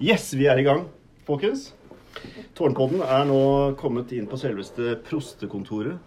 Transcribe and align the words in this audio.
Yes, 0.00 0.30
vi 0.32 0.46
er 0.48 0.56
i 0.56 0.62
gang, 0.64 0.86
folkens. 1.26 1.74
Tårnpodden 2.56 3.02
er 3.04 3.26
nå 3.28 3.40
kommet 3.76 4.14
inn 4.16 4.24
på 4.30 4.38
selveste 4.40 4.94
prostekontoret 5.04 5.98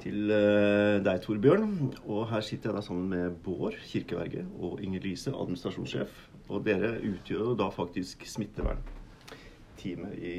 til 0.00 0.32
eh, 0.32 0.94
deg, 1.04 1.18
Torbjørn. 1.26 1.66
Og 2.08 2.22
her 2.30 2.40
sitter 2.46 2.70
jeg 2.70 2.78
da 2.78 2.82
sammen 2.86 3.10
med 3.12 3.34
Bård, 3.44 3.76
kirkeverge, 3.90 4.46
og 4.56 4.80
Inger 4.80 5.04
Lise, 5.04 5.34
administrasjonssjef. 5.36 6.14
Og 6.48 6.64
dere 6.64 6.94
utgjør 7.04 7.52
da 7.60 7.68
faktisk 7.74 8.24
smittevernteamet 8.32 10.16
i 10.16 10.38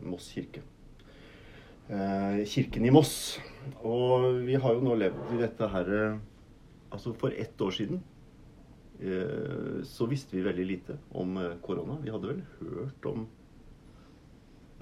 Moss 0.00 0.30
kirke. 0.32 0.64
Eh, 1.92 2.40
kirken 2.48 2.88
i 2.88 2.94
Moss. 2.96 3.42
Og 3.84 4.40
vi 4.48 4.56
har 4.56 4.72
jo 4.72 4.88
nå 4.88 4.96
levd 5.04 5.36
i 5.36 5.42
dette 5.44 5.68
her 5.76 5.92
eh, 6.00 6.16
Altså 6.92 7.12
for 7.16 7.32
ett 7.36 7.60
år 7.64 7.72
siden 7.72 8.00
eh, 8.00 8.11
så 9.88 10.06
visste 10.06 10.36
vi 10.36 10.44
veldig 10.44 10.66
lite 10.66 10.98
om 11.18 11.36
eh, 11.40 11.56
korona. 11.64 11.98
Vi 12.02 12.12
hadde 12.12 12.28
vel 12.28 12.42
hørt 12.60 13.08
om 13.10 13.26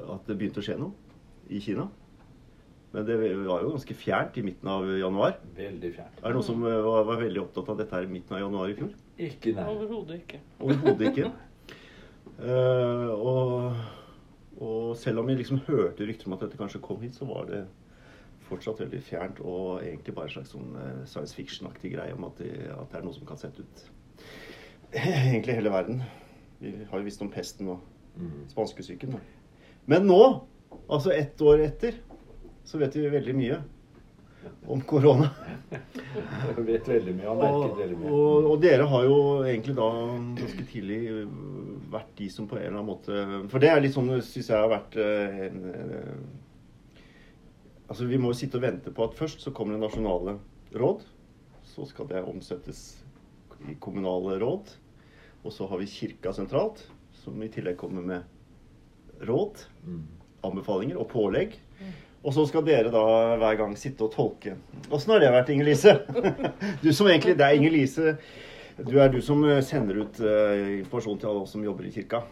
at 0.01 0.29
det 0.29 0.37
begynte 0.41 0.63
å 0.63 0.65
skje 0.65 0.79
noe 0.81 0.93
i 1.53 1.61
Kina. 1.63 1.89
Men 2.91 3.07
det 3.07 3.17
var 3.47 3.63
jo 3.63 3.71
ganske 3.71 3.95
fjernt 3.95 4.39
i 4.41 4.43
midten 4.43 4.69
av 4.71 4.89
januar. 4.99 5.37
Veldig 5.55 5.93
fjernt. 5.95 6.19
Er 6.19 6.27
det 6.27 6.37
noen 6.37 6.49
som 6.49 6.65
eh, 6.67 6.81
var, 6.87 7.07
var 7.07 7.21
veldig 7.23 7.45
opptatt 7.45 7.71
av 7.71 7.79
dette 7.79 7.97
her 7.97 8.09
i 8.09 8.11
midten 8.11 8.37
av 8.37 8.43
januar 8.43 8.73
i 8.73 8.77
fjor? 8.81 8.91
Ikke 9.31 9.55
nei. 9.55 9.67
Overhodet 9.75 10.19
ikke. 10.25 10.41
Overhodet 10.59 11.11
ikke. 11.13 11.31
uh, 12.41 13.11
og, 13.15 13.85
og 14.59 14.97
selv 14.99 15.23
om 15.23 15.31
vi 15.31 15.39
liksom 15.39 15.63
hørte 15.69 16.09
rykter 16.09 16.29
om 16.29 16.35
at 16.37 16.47
dette 16.47 16.59
kanskje 16.59 16.83
kom 16.83 16.99
hit, 17.05 17.15
så 17.15 17.29
var 17.29 17.47
det 17.51 17.63
fortsatt 18.51 18.83
veldig 18.83 19.01
fjernt 19.07 19.41
og 19.47 19.85
egentlig 19.85 20.17
bare 20.17 20.27
en 20.27 20.35
slags 20.35 20.53
sånn 20.57 20.73
eh, 20.81 21.03
science 21.07 21.37
fiction-aktig 21.37 21.93
greie 21.95 22.17
om 22.17 22.27
at 22.27 22.41
det, 22.43 22.51
at 22.75 22.91
det 22.91 22.99
er 22.99 23.05
noe 23.07 23.15
som 23.15 23.29
kan 23.29 23.39
sette 23.39 23.63
ut 23.63 23.85
egentlig 25.31 25.55
hele 25.59 25.71
verden. 25.73 26.03
Vi 26.61 26.73
har 26.91 26.99
jo 27.01 27.07
visst 27.07 27.23
om 27.25 27.31
pesten 27.33 27.69
og 27.77 27.87
Mm. 28.21 28.49
spanskesyken. 28.51 29.13
Men 29.87 30.03
nå, 30.09 30.17
altså 30.91 31.13
ett 31.15 31.39
år 31.41 31.61
etter, 31.63 31.95
så 32.67 32.77
vet 32.83 32.97
vi 32.99 33.05
veldig 33.09 33.35
mye 33.39 33.61
om 34.69 34.81
korona. 34.83 35.29
Jeg 35.71 36.65
vet 36.67 36.89
veldig 36.91 37.15
mye. 37.17 37.29
Har 37.31 37.37
Og, 37.39 37.45
merket 37.63 37.79
veldig 37.79 37.99
mye. 38.01 38.11
og, 38.11 38.49
og 38.51 38.61
dere 38.67 38.89
har 38.91 39.07
jo 39.07 39.17
egentlig 39.47 39.77
da 39.79 39.87
ganske 40.41 40.67
tidlig 40.73 40.99
vært 41.95 42.11
de 42.19 42.29
som 42.35 42.49
på 42.51 42.59
en 42.59 42.67
eller 42.67 42.81
annen 42.81 42.91
måte 42.91 43.49
For 43.55 43.63
det 43.63 43.71
er 43.71 43.81
litt 43.87 43.95
sånn, 43.95 44.11
syns 44.27 44.51
jeg 44.51 44.59
har 44.59 44.69
vært 44.75 44.99
en, 45.01 45.63
en 45.71 45.95
en, 46.03 46.29
Altså 47.89 48.11
Vi 48.11 48.19
må 48.23 48.35
jo 48.35 48.41
sitte 48.43 48.59
og 48.61 48.67
vente 48.67 48.93
på 48.95 49.07
at 49.07 49.17
først 49.19 49.41
så 49.47 49.55
kommer 49.55 49.79
det 49.79 49.87
nasjonale 49.87 50.37
råd. 50.79 51.07
Så 51.65 51.87
skal 51.89 52.11
det 52.11 52.27
omsettes 52.27 52.85
i 53.71 53.79
kommunale 53.83 54.37
råd. 54.43 54.75
Og 55.45 55.53
så 55.53 55.67
har 55.71 55.81
vi 55.81 55.87
Kirka 55.89 56.33
sentralt, 56.37 56.83
som 57.23 57.41
i 57.43 57.49
tillegg 57.53 57.77
kommer 57.81 58.03
med 58.05 58.23
råd, 59.29 59.67
Mm. 59.87 60.03
anbefalinger 60.45 60.97
og 61.01 61.09
pålegg. 61.09 61.57
Og 62.25 62.35
så 62.37 62.47
skal 62.49 62.65
dere 62.65 62.91
da 62.93 63.37
hver 63.41 63.57
gang 63.57 63.77
sitte 63.77 64.05
og 64.05 64.13
tolke. 64.13 64.55
Åssen 64.93 65.13
har 65.15 65.21
det 65.21 65.31
vært, 65.33 65.49
Inger 65.55 65.65
Lise? 65.65 65.95
Du 66.85 66.93
som 66.93 67.07
egentlig, 67.09 67.37
Det 67.39 67.47
er 67.47 67.57
Inger 67.57 67.71
Lise. 67.71 68.17
Du 68.77 68.99
er 68.99 69.09
du 69.09 69.21
som 69.21 69.43
eh, 69.45 69.63
sender 69.63 70.03
ut 70.03 70.21
uh, 70.21 70.79
informasjon 70.81 71.19
til 71.21 71.29
alle 71.29 71.43
oss 71.45 71.53
som 71.53 71.65
jobber 71.65 71.85
i 71.85 71.91
kirka. 71.93 72.23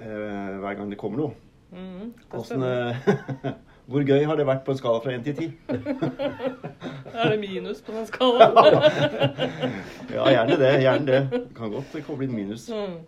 Uh, 0.00 0.58
hver 0.62 0.74
gang 0.78 0.90
det 0.90 0.98
kommer 0.98 1.18
noe. 1.18 1.32
Mm, 1.72 2.12
det 2.14 2.30
Hvordan, 2.30 2.62
eh, 2.62 3.52
hvor 3.90 4.04
gøy 4.06 4.24
har 4.26 4.36
det 4.36 4.46
vært 4.46 4.64
på 4.66 4.70
en 4.74 4.78
skala 4.78 5.00
fra 5.02 5.14
1 5.14 5.24
til 5.24 5.34
10? 5.34 5.52
Er 7.16 7.30
det 7.32 7.38
minus 7.40 7.80
på 7.86 7.92
den 7.96 8.06
skalaen? 8.08 8.56
Ja, 10.16 10.26
gjerne 10.30 10.56
det. 10.60 10.72
gjerne 10.82 11.06
det. 11.06 11.40
Kan 11.56 11.72
godt 11.72 11.92
det 11.92 12.02
kan 12.06 12.18
bli 12.20 12.28
minus. 12.30 12.68
Mm. 12.70 12.98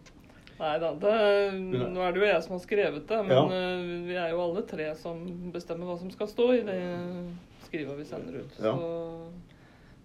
Nei 0.58 0.72
da. 0.82 0.88
Nå 0.98 2.02
er 2.02 2.12
det 2.16 2.18
jo 2.22 2.26
jeg 2.26 2.42
som 2.42 2.56
har 2.56 2.62
skrevet 2.64 3.04
det, 3.08 3.18
men 3.28 3.36
Ja. 3.36 3.44
eh, 3.54 3.84
vi 4.08 4.16
er 4.18 4.32
jo 4.32 4.40
alle 4.42 4.64
tre 4.66 4.88
som 4.98 5.20
bestemmer 5.54 5.86
hva 5.86 5.98
som 6.00 6.10
skal 6.10 6.26
stå 6.32 6.48
i 6.56 6.62
det 6.66 6.78
skrivet 7.68 7.98
vi 8.00 8.04
sender 8.08 8.40
ut. 8.42 8.58
Ja. 8.58 8.72
Så 8.74 9.30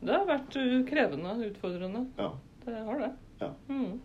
det 0.03 0.13
har 0.13 0.25
vært 0.27 0.55
uh, 0.59 0.81
krevende, 0.85 1.33
utfordrende. 1.47 2.05
Ja. 2.19 2.29
Det 2.65 2.75
har 2.85 2.99
det. 2.99 3.11
Ja. 3.39 3.49
Mm. 3.71 3.97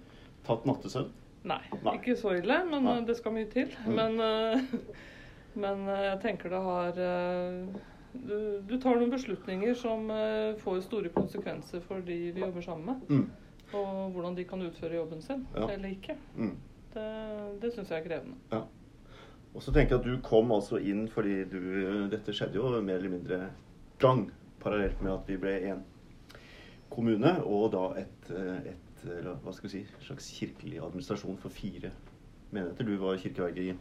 Tatt 0.46 0.64
nattesøvn? 0.68 1.10
Nei, 1.48 1.60
Nei. 1.84 1.94
ikke 1.98 2.16
så 2.18 2.32
ille, 2.38 2.56
men 2.70 2.84
Nei. 2.86 2.96
eh, 2.98 3.04
det 3.08 3.16
skal 3.18 3.34
mye 3.34 3.48
til. 3.52 3.70
Mm. 3.86 3.94
Men, 3.98 4.18
eh, 4.20 4.96
men 5.62 5.84
eh, 5.90 6.04
jeg 6.12 6.20
tenker 6.24 6.54
det 6.54 6.62
har 6.64 6.98
eh, 7.04 7.60
du, 8.12 8.62
du 8.68 8.74
tar 8.80 8.96
noen 8.96 9.12
beslutninger 9.12 9.74
som 9.78 10.08
eh, 10.10 10.56
får 10.62 10.80
store 10.86 11.12
konsekvenser 11.14 11.82
for 11.84 12.04
de 12.06 12.18
vi 12.34 12.40
jobber 12.40 12.64
sammen 12.64 12.86
med. 12.86 13.12
Mm. 13.12 13.76
Og 13.78 14.10
hvordan 14.14 14.36
de 14.36 14.46
kan 14.48 14.62
utføre 14.64 14.96
jobben 14.96 15.20
sin, 15.22 15.46
Ja. 15.54 15.68
eller 15.68 15.88
ikke. 15.92 16.16
Mm. 16.36 16.56
Det, 16.94 17.06
det 17.62 17.72
syns 17.74 17.90
jeg 17.90 18.00
er 18.00 18.06
krevende. 18.08 18.36
Ja. 18.52 18.62
Og 19.54 19.62
så 19.62 19.72
tenker 19.72 19.96
jeg 19.96 20.00
at 20.00 20.08
du 20.08 20.22
kom 20.24 20.52
altså 20.52 20.78
inn 20.80 21.06
fordi 21.08 21.42
du 21.48 21.60
Dette 22.12 22.32
skjedde 22.36 22.60
jo 22.60 22.80
mer 22.80 23.00
eller 23.00 23.12
mindre 23.12 23.38
gang 24.00 24.28
parallelt 24.62 25.00
med 25.02 25.12
at 25.12 25.28
vi 25.28 25.36
ble 25.40 25.54
én 25.72 25.80
kommune, 26.90 27.32
og 27.44 27.72
da 27.72 27.84
et, 28.00 28.30
eh, 28.32 28.72
et 28.72 28.84
hva 29.44 29.52
skal 29.54 29.68
vi 29.68 29.74
si, 29.76 29.84
slags 30.02 30.30
kirkelig 30.34 30.80
administrasjon 30.82 31.38
for 31.38 31.54
fire 31.54 31.92
menigheter. 32.50 32.84
Du 32.84 32.96
var 32.98 33.20
kirkeverge 33.20 33.64
i, 33.68 33.74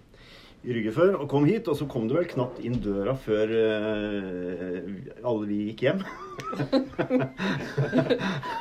i 0.65 0.73
Rygge 0.73 0.91
før 0.91 1.13
og 1.21 1.27
kom 1.31 1.45
hit, 1.47 1.67
og 1.69 1.77
så 1.79 1.85
kom 1.87 2.07
du 2.09 2.15
vel 2.17 2.25
knapt 2.27 2.57
inn 2.65 2.79
døra 2.83 3.13
før 3.21 3.51
uh, 3.53 4.87
alle 5.23 5.45
vi 5.47 5.59
gikk 5.69 5.83
hjem. 5.85 6.01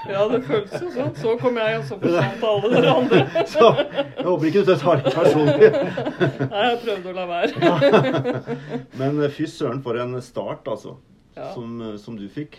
Ja, 0.07 0.23
det 0.31 0.41
føles 0.47 0.73
jo 0.81 0.91
sånn. 0.95 1.13
Så 1.19 1.33
kom 1.41 1.59
jeg, 1.61 1.81
og 1.81 1.85
så 1.89 1.97
forsvant 2.01 2.45
alle 2.47 2.71
dere 2.73 2.93
andre. 2.95 3.21
Så 3.53 3.67
jeg 3.81 4.25
håper 4.27 4.49
ikke 4.51 4.63
du 4.69 4.73
tar 4.81 5.03
det 5.03 5.13
personlig. 5.17 5.71
Nei, 6.53 6.63
jeg 6.71 6.79
prøvde 6.85 7.11
å 7.11 7.17
la 7.17 7.27
være. 7.33 8.55
Men 9.01 9.21
eh, 9.27 9.33
fy 9.35 9.49
søren 9.51 9.83
for 9.85 9.99
en 10.03 10.17
start, 10.25 10.69
altså, 10.73 10.97
Ja. 11.37 11.51
som, 11.53 11.75
eh, 11.85 11.97
som 12.01 12.17
du 12.17 12.27
fikk. 12.33 12.59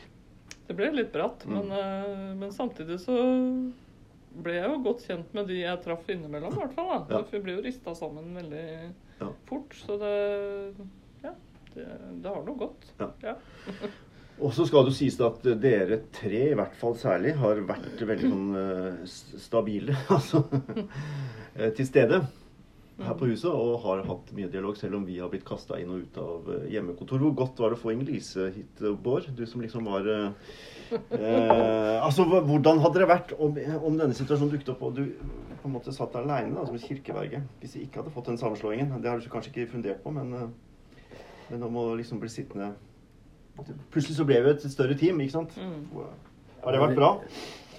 Det 0.68 0.76
ble 0.78 0.92
litt 0.94 1.14
bratt, 1.16 1.46
Mm. 1.48 1.54
men, 1.56 1.72
uh, 1.72 2.36
men 2.44 2.52
samtidig 2.52 3.00
så 3.00 3.16
ble 4.44 4.54
jeg 4.60 4.68
jo 4.70 4.82
godt 4.86 5.06
kjent 5.08 5.32
med 5.34 5.48
de 5.50 5.62
jeg 5.64 5.80
traff 5.86 6.10
innimellom, 6.12 6.54
i 6.54 6.60
hvert 6.62 6.76
fall. 6.76 7.06
Ja. 7.10 7.24
Vi 7.32 7.40
ble 7.42 7.56
jo 7.58 7.64
rista 7.66 7.96
sammen 7.98 8.36
veldig 8.38 8.66
Ja. 9.22 9.32
fort, 9.50 9.74
så 9.76 9.98
det 10.02 10.16
Ja, 11.24 11.34
det, 11.74 11.86
det 12.24 12.34
har 12.34 12.44
noe. 12.46 12.70
Ja. 13.00 13.12
Ja. 13.24 13.38
Og 14.38 14.52
så 14.54 14.68
skal 14.70 14.86
det 14.86 14.92
jo 14.94 14.98
sies 15.00 15.16
at 15.26 15.46
dere 15.62 15.98
tre, 16.14 16.44
i 16.52 16.58
hvert 16.58 16.76
fall 16.78 16.94
særlig, 17.02 17.32
har 17.40 17.58
vært 17.66 18.04
veldig 18.06 18.30
sånn 18.30 18.60
eh, 18.62 19.16
stabile. 19.42 19.96
Altså 20.14 20.44
eh, 20.54 21.72
til 21.74 21.88
stede 21.90 22.22
her 22.98 23.18
på 23.18 23.28
huset 23.30 23.50
og 23.52 23.82
har 23.84 24.02
hatt 24.08 24.32
mye 24.34 24.50
dialog, 24.50 24.78
selv 24.78 24.98
om 24.98 25.04
vi 25.06 25.20
har 25.22 25.30
blitt 25.30 25.46
kasta 25.46 25.78
inn 25.78 25.92
og 25.94 26.06
ut 26.06 26.18
av 26.22 26.48
eh, 26.54 26.70
hjemmekontor. 26.74 27.22
Hvor 27.22 27.36
godt 27.44 27.62
var 27.62 27.74
det 27.74 27.78
å 27.78 27.82
få 27.84 27.94
Inger-Lise 27.94 28.48
hit, 28.56 28.82
eh, 28.82 28.96
Bård? 29.06 29.28
Du 29.38 29.44
som 29.50 29.62
liksom 29.62 29.86
var 29.90 30.08
eh, 30.10 30.56
eh, 31.20 31.98
Altså, 32.02 32.26
hvordan 32.26 32.82
hadde 32.82 33.04
det 33.04 33.10
vært 33.12 33.36
om, 33.38 33.60
om 33.78 34.00
denne 34.00 34.18
situasjonen 34.18 34.54
dukket 34.56 34.74
opp, 34.74 34.82
og 34.90 34.98
du 34.98 35.04
på 35.62 35.70
en 35.70 35.76
måte 35.76 35.94
satt 35.94 36.18
aleine 36.18 36.66
som 36.66 36.78
et 36.78 36.88
kirkeverge? 36.90 37.44
Hvis 37.62 37.78
vi 37.78 37.86
ikke 37.86 38.02
hadde 38.02 38.16
fått 38.16 38.32
den 38.32 38.42
sammenslåingen? 38.42 38.98
Det 39.04 39.12
har 39.12 39.22
du 39.22 39.30
kanskje 39.30 39.54
ikke 39.54 39.76
fundert 39.76 40.02
på, 40.02 40.16
men, 40.18 40.34
men 41.52 41.70
om 41.70 41.82
å 41.84 41.88
liksom 42.00 42.22
bli 42.24 42.34
sittende 42.34 42.74
Plutselig 43.90 44.14
så 44.20 44.26
ble 44.30 44.36
vi 44.46 44.52
et 44.52 44.66
større 44.70 44.94
team, 44.94 45.18
ikke 45.24 45.34
sant? 45.34 45.56
Mm. 45.58 45.88
Har 46.62 46.76
det 46.76 46.82
vært 46.84 47.00
bra? 47.00 47.08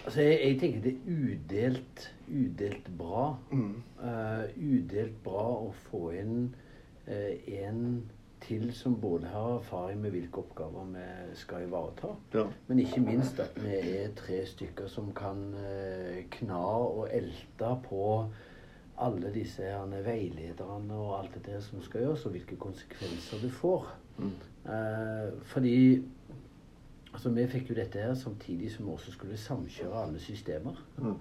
Altså, 0.05 0.21
jeg, 0.23 0.39
jeg 0.45 0.61
tenker 0.61 0.81
det 0.85 0.93
er 0.93 1.11
udelt, 1.13 2.05
udelt 2.29 2.91
bra. 2.99 3.37
Mm. 3.51 3.83
Uh, 3.99 4.45
udelt 4.71 5.19
bra 5.25 5.47
å 5.67 5.73
få 5.89 6.11
inn 6.19 6.49
uh, 7.09 7.35
en 7.47 7.83
til 8.41 8.69
som 8.73 8.95
både 9.03 9.27
har 9.33 9.57
erfaring 9.57 9.99
med 10.01 10.15
hvilke 10.15 10.39
oppgaver 10.45 10.93
vi 10.95 11.07
skal 11.41 11.65
ivareta, 11.67 12.13
Ja. 12.35 12.45
men 12.69 12.79
ikke 12.79 13.01
minst 13.03 13.41
at 13.43 13.57
vi 13.59 13.75
er 13.99 14.13
tre 14.17 14.45
stykker 14.47 14.87
som 14.89 15.11
kan 15.17 15.41
uh, 15.59 16.21
kna 16.39 16.61
og 16.85 17.09
elte 17.13 17.73
på 17.89 18.05
alle 18.99 19.33
disse 19.35 19.63
herne 19.67 20.05
veilederne 20.07 20.95
og 20.95 21.19
alt 21.19 21.35
det 21.35 21.45
der 21.47 21.61
som 21.63 21.83
skal 21.83 22.07
gjøres, 22.07 22.25
og 22.27 22.33
hvilke 22.35 22.57
konsekvenser 22.59 23.43
det 23.43 23.53
får. 23.55 23.85
Mm. 24.19 24.33
Fordi 25.47 25.75
altså, 27.19 27.31
vi 27.35 27.47
fikk 27.51 27.71
jo 27.73 27.75
dette 27.75 27.99
her 27.99 28.15
samtidig 28.15 28.71
som 28.71 28.87
vi 28.87 28.93
også 28.95 29.13
skulle 29.13 29.37
samkjøre 29.37 30.05
alle 30.07 30.21
systemer 30.23 30.79
Mm. 30.99 31.17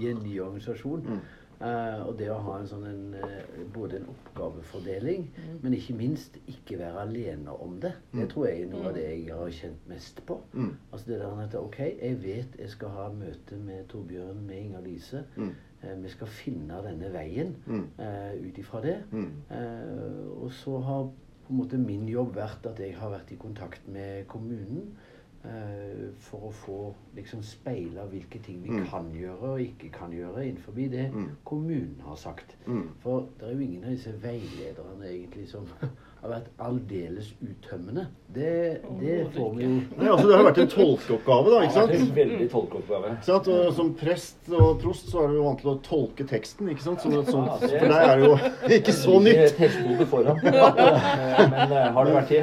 i 0.00 0.08
en 0.10 0.22
ny 0.24 0.38
organisasjon. 0.40 1.02
Mm. 1.06 1.20
Uh, 1.60 2.02
og 2.08 2.18
det 2.18 2.26
å 2.28 2.34
ha 2.44 2.58
en 2.60 2.66
sånn 2.68 2.82
en, 2.84 3.14
uh, 3.16 3.60
både 3.72 3.96
en 3.96 4.08
oppgavefordeling, 4.12 5.22
Mm. 5.36 5.58
men 5.62 5.72
ikke 5.74 5.94
minst 5.96 6.36
ikke 6.48 6.76
være 6.78 7.00
alene 7.00 7.48
om 7.62 7.78
det. 7.80 7.92
Mm. 8.12 8.20
Det 8.20 8.28
tror 8.30 8.46
jeg 8.46 8.62
er 8.62 8.66
noe 8.68 8.88
av 8.90 8.94
det 8.94 9.04
jeg 9.08 9.34
har 9.34 9.48
kjent 9.50 9.88
mest 9.88 10.20
på. 10.26 10.40
Mm. 10.52 10.74
Altså 10.92 11.06
det 11.06 11.18
der 11.20 11.40
at 11.46 11.54
ok, 11.54 11.78
jeg 12.02 12.18
vet 12.22 12.58
jeg 12.58 12.70
skal 12.70 12.88
ha 12.88 13.08
møte 13.12 13.56
med 13.56 13.88
Torbjørn, 13.88 14.46
med 14.46 14.56
Inger-Lise. 14.56 15.24
Mm. 15.36 15.54
Eh, 15.82 15.96
vi 16.02 16.08
skal 16.08 16.26
finne 16.26 16.82
denne 16.84 17.12
veien 17.12 17.56
Mm. 17.66 17.86
eh, 17.98 18.34
ut 18.48 18.58
ifra 18.58 18.80
det. 18.82 18.98
Mm. 19.12 19.30
Eh, 19.50 20.42
og 20.42 20.52
så 20.52 20.78
har 20.82 21.04
på 21.46 21.50
en 21.50 21.56
måte 21.56 21.78
min 21.78 22.06
jobb 22.08 22.34
vært 22.36 22.66
at 22.66 22.78
jeg 22.80 22.96
har 22.96 23.10
vært 23.10 23.32
i 23.32 23.36
kontakt 23.36 23.88
med 23.88 24.26
kommunen. 24.28 24.96
Eh, 25.46 26.08
for 26.18 26.38
å 26.48 26.50
få 26.52 26.94
liksom 27.16 27.42
speila 27.42 28.06
hvilke 28.10 28.38
ting 28.42 28.62
vi 28.62 28.70
Mm. 28.70 28.86
kan 28.90 29.12
gjøre 29.14 29.52
og 29.54 29.60
ikke 29.60 29.90
kan 29.92 30.10
gjøre 30.12 30.46
innenfor 30.48 30.72
det 30.72 31.10
Mm. 31.12 31.28
kommunen 31.44 32.00
har 32.04 32.14
sagt. 32.16 32.56
Mm. 32.66 32.88
For 33.00 33.28
det 33.40 33.48
er 33.48 33.52
jo 33.52 33.58
ingen 33.60 33.84
av 33.84 33.90
disse 33.90 34.12
veilederne 34.22 35.04
egentlig 35.06 35.48
som 35.48 35.66
har 36.22 36.30
vært 36.32 36.46
aldeles 36.66 37.26
uttømmende. 37.44 38.06
Det, 38.36 38.52
det 39.00 39.16
får 39.36 39.50
vi 39.56 39.62
jo 39.64 39.68
Nei, 39.96 40.08
altså, 40.10 40.26
det 40.28 40.34
har 40.36 40.44
vært 40.46 40.58
en 40.64 40.70
tolkeoppgave, 40.72 41.50
da. 41.52 41.58
ikke 41.62 41.72
Det 41.74 41.80
har 41.80 41.86
vært 41.90 42.00
en 42.00 42.14
veldig 42.16 42.48
tolkeoppgave. 42.52 43.10
Ikke 43.14 43.28
sant? 43.28 43.50
Og 43.52 43.68
som 43.76 43.90
prest 44.00 44.50
og 44.50 44.80
prost 44.82 45.10
så 45.12 45.22
er 45.22 45.28
du 45.30 45.36
jo 45.38 45.44
vant 45.46 45.60
til 45.62 45.70
å 45.70 45.76
tolke 45.86 46.26
teksten, 46.28 46.70
ikke 46.72 46.84
sant? 46.86 47.04
Så, 47.04 47.22
så, 47.30 47.44
Ja, 47.46 47.56
det- 47.62 47.70
for 47.78 47.94
deg 47.94 48.08
er 48.08 48.16
det 48.16 48.26
jo 48.26 48.76
ikke 48.80 48.96
så 48.98 49.20
nytt. 49.22 49.42
Et 49.46 49.60
hestehode 49.64 50.06
foran. 50.10 50.40
Men 50.46 51.72
eh, 51.72 51.90
har 51.96 52.10
det 52.10 52.14
vært 52.16 52.30
det? 52.34 52.42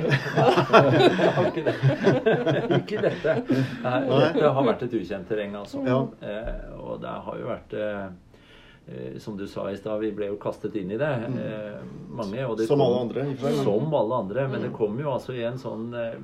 Nei, 0.73 1.47
ikke 1.49 1.63
det. 1.67 1.75
Ikke 2.79 3.01
dette. 3.07 3.35
Nei, 3.83 3.97
dette 4.07 4.53
har 4.57 4.67
vært 4.69 4.85
et 4.87 4.95
ukjent 5.01 5.27
terreng, 5.29 5.55
altså. 5.59 5.83
Ja. 5.87 5.99
Eh, 6.21 6.53
Og 6.83 7.01
det 7.03 7.09
har 7.27 7.37
jo 7.39 7.47
vært 7.49 7.73
eh, 7.79 8.05
Som 9.17 9.37
du 9.37 9.47
sa 9.47 9.69
i 9.71 9.77
stad, 9.77 9.99
vi 10.01 10.11
ble 10.11 10.25
jo 10.27 10.35
kastet 10.35 10.75
inn 10.75 10.91
i 10.91 10.97
det. 10.97 11.07
eh, 11.07 11.79
Mange. 12.09 12.43
Og 12.45 12.57
det 12.57 12.65
Mm. 12.65 12.67
Som 12.67 12.79
kom- 12.79 12.87
alle 12.87 12.99
andre. 13.01 13.37
Som 13.63 13.93
alle 13.93 14.15
andre. 14.15 14.47
Men 14.47 14.59
Mm. 14.59 14.63
det 14.63 14.73
kom 14.77 14.99
jo 14.99 15.09
altså 15.09 15.33
i 15.33 15.43
en 15.43 15.57
sånn 15.57 15.93
eh, 15.95 16.19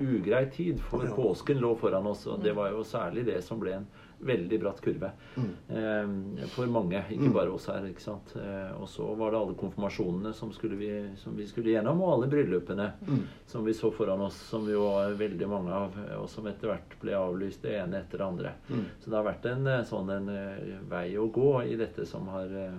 ugrei 0.00 0.44
tid, 0.52 0.78
for 0.80 0.98
påsken 1.00 1.58
lå 1.58 1.74
foran 1.78 2.06
oss. 2.06 2.26
Og 2.26 2.42
det 2.42 2.54
var 2.54 2.70
jo 2.70 2.82
særlig 2.84 3.24
det 3.24 3.42
som 3.44 3.58
ble 3.58 3.72
en 3.72 3.86
veldig 4.20 4.58
bratt 4.62 4.80
kurve 4.80 5.10
eh, 5.36 6.46
for 6.54 6.66
mange. 6.72 7.02
Ikke 7.10 7.26
Mm. 7.28 7.32
bare 7.34 7.50
oss 7.52 7.66
her. 7.66 7.84
ikke 7.86 8.00
sant? 8.00 8.32
Eh, 8.36 8.72
og 8.80 8.88
så 8.88 9.14
var 9.16 9.30
det 9.30 9.38
alle 9.40 9.54
konfirmasjonene 9.54 10.32
som, 10.34 10.52
skulle 10.52 10.76
vi, 10.76 10.90
som 11.16 11.36
vi 11.36 11.46
skulle 11.46 11.70
gjennom, 11.74 12.00
og 12.00 12.12
alle 12.14 12.30
bryllupene 12.32 12.92
Mm. 13.06 13.22
som 13.46 13.64
vi 13.64 13.72
så 13.74 13.90
foran 13.92 14.20
oss, 14.20 14.34
som 14.36 14.64
vi 14.66 14.74
var 14.74 15.12
veldig 15.12 15.48
mange 15.48 15.70
av, 15.72 15.92
og 16.20 16.28
som 16.28 16.46
etter 16.46 16.68
hvert 16.68 16.96
ble 17.00 17.12
avlyst 17.12 17.62
det 17.62 17.76
ene 17.82 17.98
etter 18.00 18.18
det 18.18 18.26
andre. 18.26 18.52
Mm. 18.70 18.84
Så 19.00 19.10
det 19.10 19.16
har 19.16 19.24
vært 19.34 19.46
en 19.52 19.66
eh, 19.66 19.84
sånn 19.84 20.10
en 20.10 20.28
eh, 20.28 20.78
vei 20.88 21.16
å 21.16 21.28
gå 21.32 21.62
i 21.66 21.76
dette 21.76 22.06
som 22.06 22.26
har 22.28 22.46
eh, 22.46 22.72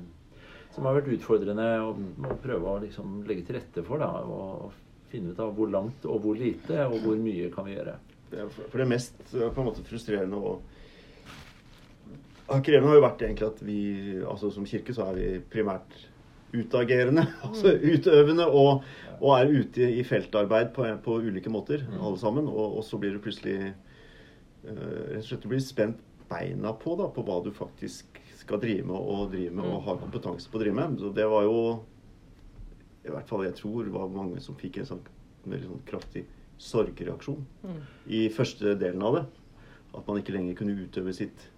som 0.71 0.85
har 0.85 0.93
vært 0.99 1.07
utfordrende 1.09 1.63
å, 1.81 1.93
å 2.27 2.35
prøve 2.43 2.67
å 2.67 2.81
liksom 2.83 3.23
legge 3.25 3.45
til 3.47 3.55
rette 3.55 3.83
for. 3.83 3.97
da, 3.97 4.09
og, 4.21 4.65
og 4.67 4.71
finne 5.09 5.31
ut 5.31 5.39
av 5.39 5.53
hvor 5.55 5.69
langt 5.71 6.05
og 6.05 6.19
hvor 6.21 6.35
lite, 6.35 6.85
og 6.85 6.99
hvor 7.01 7.15
mye 7.15 7.49
kan 7.49 7.65
vi 7.65 7.73
gjøre. 7.77 7.93
Det 8.29 8.49
For 8.51 8.77
det 8.77 8.87
mest 8.89 9.15
på 9.31 9.47
en 9.61 9.65
måte 9.65 9.81
frustrerende 9.87 10.35
og 10.35 10.61
krevende 12.47 12.87
har 12.87 12.95
jo 12.95 13.03
vært 13.03 13.21
egentlig 13.25 13.47
at 13.47 13.59
vi 13.67 13.79
altså 14.23 14.49
som 14.55 14.65
kirke 14.65 14.93
så 14.95 15.09
er 15.11 15.17
vi 15.19 15.39
primært 15.51 15.97
utagerende, 16.55 17.25
altså 17.45 17.73
utøvende, 17.75 18.45
og, 18.47 18.83
og 19.19 19.33
er 19.35 19.51
ute 19.51 19.89
i 19.99 20.03
feltarbeid 20.07 20.69
på, 20.73 20.85
på 21.03 21.17
ulike 21.27 21.51
måter, 21.51 21.83
Mm. 21.87 21.99
alle 22.01 22.17
sammen. 22.21 22.47
Og, 22.47 22.77
og 22.79 22.83
så 22.87 22.97
blir 23.01 23.11
du 23.17 23.19
plutselig 23.19 23.57
eh, 23.67 24.71
rett 24.71 25.19
og 25.19 25.27
slett 25.27 25.43
du 25.43 25.49
blir 25.51 25.59
spent 25.63 25.99
beina 26.29 26.71
på 26.75 26.95
da, 26.99 27.09
på 27.11 27.23
hva 27.27 27.41
du 27.43 27.51
faktisk 27.55 28.17
skal 28.37 28.59
drive 28.63 28.85
med 28.87 28.95
og 28.95 29.29
drive 29.33 29.51
med 29.55 29.65
og 29.67 29.83
har 29.87 29.99
kompetanse 29.99 30.47
på 30.51 30.57
å 30.59 30.63
drive 30.63 30.75
med. 30.79 30.97
Så 31.01 31.11
det 31.15 31.27
var 31.27 31.43
jo 31.47 31.59
i 33.07 33.11
hvert 33.11 33.27
fall 33.29 33.45
jeg 33.47 33.55
tror 33.59 33.87
var 33.93 34.09
mange 34.11 34.39
som 34.43 34.55
fikk 34.59 34.79
en 34.81 34.87
sånn 34.89 35.03
veldig 35.47 35.67
sånn 35.69 35.83
kraftig 35.87 36.25
sorgreaksjon 36.59 37.43
Mm. 37.63 37.77
i 38.11 38.23
første 38.33 38.73
delen 38.79 39.03
av 39.03 39.15
det. 39.19 39.25
At 39.95 40.07
man 40.07 40.19
ikke 40.19 40.33
lenger 40.35 40.55
kunne 40.59 40.75
utøve 40.79 41.13
sitt 41.15 41.35
Mm. 41.37 41.56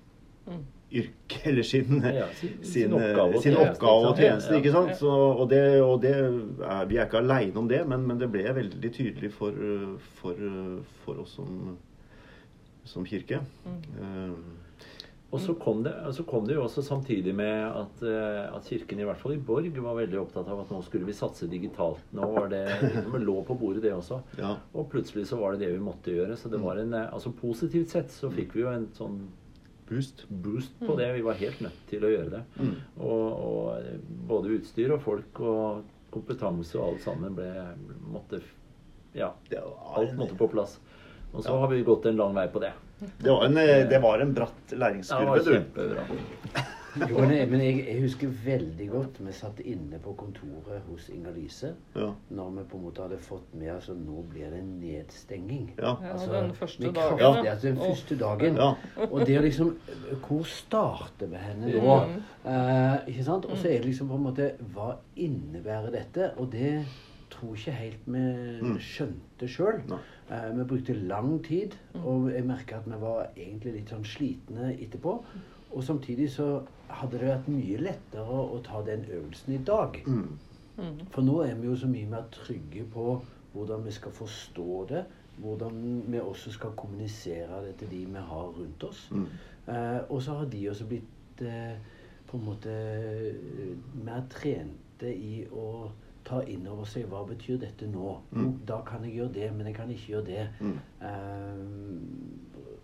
Yrke 0.91 1.41
eller 1.51 1.63
sin, 1.63 1.99
Ja, 2.01 2.25
sin- 2.33 2.55
sin, 2.63 2.71
sin 2.73 2.93
oppgave 2.97 3.35
og 3.35 3.43
sin 3.43 3.53
tjeneste, 3.53 3.75
oppgave 3.75 4.07
og 4.13 4.17
tjeneste. 4.17 4.55
Ikke 4.57 4.71
sant? 4.73 4.95
Så, 4.97 5.09
og 5.11 5.49
det, 5.51 5.59
og 5.85 5.99
det 6.01 6.15
er, 6.15 6.85
vi 6.89 6.97
er 6.97 7.05
ikke 7.05 7.21
aleine 7.21 7.61
om 7.61 7.67
det, 7.69 7.83
men, 7.87 8.07
men 8.09 8.17
det 8.21 8.31
ble 8.33 8.47
veldig 8.57 8.93
tydelig 8.95 9.29
for, 9.35 9.53
for, 10.21 10.41
for 11.03 11.21
oss 11.25 11.35
som, 11.37 11.77
som 12.89 13.05
kirke. 13.05 13.43
Mm. 13.67 13.77
Uh, 13.99 14.57
Og 15.29 15.37
så 15.43 15.53
kom, 15.61 15.83
det, 15.85 15.91
så 16.17 16.23
kom 16.25 16.47
det 16.49 16.55
jo 16.55 16.63
også 16.65 16.81
samtidig 16.81 17.35
med 17.37 17.67
at, 17.69 17.99
eh, 18.01 18.47
at 18.49 18.65
Kirken, 18.65 18.97
i 18.97 19.05
hvert 19.05 19.19
fall 19.21 19.35
i 19.35 19.37
Borg, 19.37 19.67
var 19.85 19.93
veldig 19.99 20.17
opptatt 20.23 20.47
av 20.49 20.63
at 20.63 20.71
nå 20.73 20.79
skulle 20.81 21.05
vi 21.05 21.13
satse 21.13 21.45
digitalt. 21.51 21.99
Nå 22.17 22.31
var 22.33 22.47
det 22.49 22.63
det 22.81 23.19
lå 23.21 23.35
på 23.45 23.53
bordet, 23.59 23.83
det 23.83 23.91
også. 23.93 24.17
ja. 24.39 24.55
Og 24.73 24.87
plutselig 24.89 25.27
så 25.29 25.37
var 25.37 25.53
det 25.53 25.67
det 25.67 25.75
vi 25.75 25.83
måtte 25.85 26.15
gjøre. 26.15 26.33
Så 26.33 26.49
det 26.49 26.57
var 26.63 26.81
en, 26.81 26.95
eh, 26.97 27.13
altså 27.13 27.29
Positivt 27.37 27.93
sett 27.93 28.09
så 28.09 28.31
fikk 28.33 28.57
vi 28.57 28.63
jo 28.65 28.71
en 28.73 28.87
sånn 28.97 29.19
Boost. 29.89 30.25
boost 30.30 30.80
på 30.80 30.95
det. 30.95 31.13
Vi 31.13 31.24
var 31.25 31.39
helt 31.39 31.62
nødt 31.65 31.80
til 31.89 32.06
å 32.06 32.12
gjøre 32.12 32.30
det. 32.36 32.41
Mm. 32.59 32.75
Og, 32.97 33.25
og 33.50 34.03
både 34.30 34.53
utstyr 34.59 34.94
og 34.95 35.01
folk 35.06 35.41
og 35.41 35.81
kompetanse 36.13 36.77
og 36.77 36.91
alt 36.91 37.06
sammen 37.06 37.36
ble 37.38 37.50
måtte 38.09 38.41
Ja, 39.18 39.33
alt 39.50 40.13
måtte 40.18 40.38
på 40.38 40.50
plass. 40.51 40.77
Og 41.33 41.44
så 41.45 41.57
har 41.62 41.69
vi 41.69 41.83
gått 41.86 42.06
en 42.09 42.18
lang 42.18 42.33
vei 42.38 42.47
på 42.50 42.62
det. 42.62 42.74
det 43.00 43.30
var, 43.30 43.45
en, 43.45 43.57
det 43.89 44.00
var 44.01 44.21
en 44.21 44.33
bratt 44.33 44.74
læringskurve, 44.74 45.41
du. 45.45 45.51
det 45.75 45.95
var 45.95 46.09
men 46.09 46.69
jeg, 46.97 47.47
men 47.51 47.62
jeg, 47.62 47.75
jeg 47.88 48.01
husker 48.01 48.31
veldig 48.45 48.88
godt 48.89 49.19
vi 49.25 49.31
satt 49.36 49.59
inne 49.62 50.00
på 50.03 50.13
kontoret 50.18 50.81
hos 50.89 51.09
Inger-Lise 51.13 51.74
Ja. 51.95 52.07
når 52.30 52.50
vi 52.56 52.63
på 52.71 52.77
en 52.80 52.83
måte 52.88 53.03
hadde 53.06 53.18
fått 53.21 53.53
med 53.53 53.69
altså 53.75 53.94
nå 53.94 54.24
blir 54.31 54.50
det 54.53 54.63
nedstenging. 54.65 55.74
Ja. 55.77 55.95
Ja, 56.01 56.13
Altså, 56.13 56.31
den 56.33 56.53
første 56.53 56.83
dagen. 56.91 57.18
kraftig, 57.19 57.45
ja. 57.45 57.51
altså 57.51 57.68
den 57.68 57.77
første 57.77 58.18
dagen. 58.19 58.56
Ja. 58.56 58.71
Og 59.12 59.25
det 59.27 59.38
å 59.39 59.41
liksom 59.45 59.75
Hvor 60.27 60.44
starter 60.50 61.27
vi 61.27 61.36
henne 61.44 61.74
nå? 61.77 62.00
Mm. 62.09 62.24
Eh, 62.45 62.97
ikke 63.13 63.24
sant? 63.27 63.45
Og 63.45 63.57
så 63.57 63.68
er 63.69 63.80
det 63.83 63.85
liksom 63.92 64.07
på 64.09 64.15
en 64.19 64.24
måte 64.30 64.51
Hva 64.74 64.94
innebærer 65.15 65.92
dette? 65.94 66.31
Og 66.38 66.51
det 66.51 66.85
tror 67.39 67.56
ikke 67.56 67.71
helt 67.71 68.06
vi 68.06 68.24
Mm. 68.62 68.77
skjønte 68.80 69.47
sjøl. 69.47 69.81
Eh, 70.30 70.50
vi 70.57 70.63
brukte 70.68 70.94
lang 70.94 71.39
tid, 71.45 71.71
og 72.03 72.30
jeg 72.31 72.44
merka 72.45 72.77
at 72.77 72.86
vi 72.86 73.00
var 73.01 73.30
egentlig 73.38 73.74
litt 73.74 73.89
sånn 73.89 74.06
slitne 74.06 74.74
etterpå. 74.75 75.24
Og 75.71 75.83
samtidig 75.83 76.30
så 76.33 76.62
hadde 76.89 77.19
det 77.19 77.27
vært 77.30 77.47
mye 77.47 77.77
lettere 77.77 78.25
å 78.27 78.59
ta 78.63 78.81
den 78.86 79.06
øvelsen 79.06 79.53
i 79.53 79.63
dag. 79.63 80.00
Mm. 80.07 80.38
Mm. 80.77 81.00
For 81.12 81.21
nå 81.21 81.41
er 81.45 81.56
vi 81.56 81.68
jo 81.68 81.75
så 81.75 81.88
mye 81.88 82.07
mer 82.09 82.24
trygge 82.31 82.86
på 82.94 83.21
hvordan 83.53 83.83
vi 83.85 83.92
skal 83.92 84.12
forstå 84.12 84.88
det. 84.89 85.06
Hvordan 85.39 86.03
vi 86.07 86.19
også 86.19 86.51
skal 86.51 86.71
kommunisere 86.75 87.62
det 87.65 87.75
til 87.77 87.88
de 87.89 88.06
vi 88.06 88.19
har 88.19 88.50
rundt 88.57 88.83
oss. 88.83 89.09
Mm. 89.12 89.27
Eh, 89.68 90.00
og 90.09 90.21
så 90.21 90.33
har 90.39 90.45
de 90.45 90.69
også 90.69 90.85
blitt 90.89 91.42
eh, 91.42 91.75
på 92.27 92.38
en 92.38 92.45
måte 92.45 92.69
eh, 92.74 93.75
mer 94.06 94.24
trente 94.30 95.13
i 95.15 95.45
å 95.51 95.89
ta 96.25 96.42
inn 96.48 96.68
over 96.68 96.88
seg 96.89 97.07
hva 97.12 97.24
betyr 97.27 97.60
dette 97.62 97.88
nå. 97.89 98.16
Mm. 98.31 98.51
Da 98.68 98.81
kan 98.88 99.06
jeg 99.06 99.13
gjøre 99.19 99.33
det, 99.33 99.50
men 99.56 99.68
jeg 99.68 99.75
kan 99.75 99.92
ikke 99.92 100.13
gjøre 100.13 100.25
det. 100.25 100.48
Mm. 100.60 100.80
Så 102.54 102.78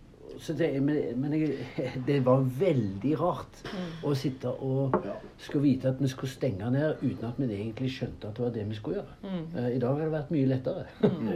det, 0.58 0.68
men 0.82 1.20
men 1.20 1.32
jeg, 1.32 1.56
det 2.06 2.18
var 2.26 2.42
veldig 2.58 3.12
rart 3.20 3.60
å 4.04 4.14
sitte 4.14 4.50
og 4.62 4.94
skulle 5.38 5.62
vite 5.64 5.88
at 5.90 6.00
vi 6.00 6.08
skulle 6.08 6.32
stenge 6.32 6.68
ned 6.70 7.02
uten 7.02 7.28
at 7.28 7.38
vi 7.40 7.48
egentlig 7.54 7.90
skjønte 7.92 8.28
at 8.30 8.36
det 8.38 8.44
var 8.44 8.54
det 8.54 8.64
vi 8.68 8.74
skulle 8.78 9.00
gjøre. 9.00 9.16
Mm. 9.22 9.44
Eh, 9.56 9.68
I 9.76 9.80
dag 9.82 9.90
hadde 9.94 10.04
det 10.06 10.14
vært 10.16 10.32
mye 10.36 10.50
lettere. 10.50 10.86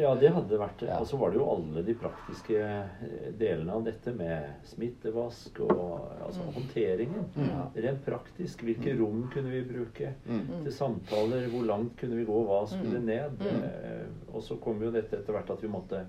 Ja, 0.01 0.15
det 0.21 0.33
hadde 0.37 0.61
vært 0.61 0.85
det. 0.85 0.91
Og 1.01 1.07
så 1.11 1.21
var 1.21 1.31
det 1.35 1.41
jo 1.41 1.49
alle 1.53 1.85
de 1.87 1.95
praktiske 2.01 2.61
eh, 2.61 3.31
delene 3.41 3.73
av 3.77 3.85
dette 3.89 4.15
med 4.17 4.67
smittevask 4.71 5.61
og 5.67 6.09
altså 6.27 6.47
håndteringen. 6.57 7.29
Ja. 7.47 7.67
Rent 7.89 8.05
praktisk. 8.07 8.65
Hvilke 8.67 8.95
rom 9.01 9.27
kunne 9.33 9.53
vi 9.55 9.63
bruke 9.69 10.15
Mm. 10.31 10.63
til 10.65 10.73
samtaler? 10.73 11.47
Hvor 11.53 11.65
langt 11.67 11.97
kunne 12.01 12.17
vi 12.21 12.25
gå? 12.29 12.41
Hva 12.47 12.63
skulle 12.69 13.01
ned? 13.05 13.41
Eh, 13.47 14.07
Og 14.33 14.43
så 14.47 14.55
kom 14.63 14.79
jo 14.83 14.91
dette 14.95 15.17
etter 15.19 15.35
hvert 15.35 15.51
at 15.51 15.63
vi 15.63 15.69
måtte, 15.69 16.05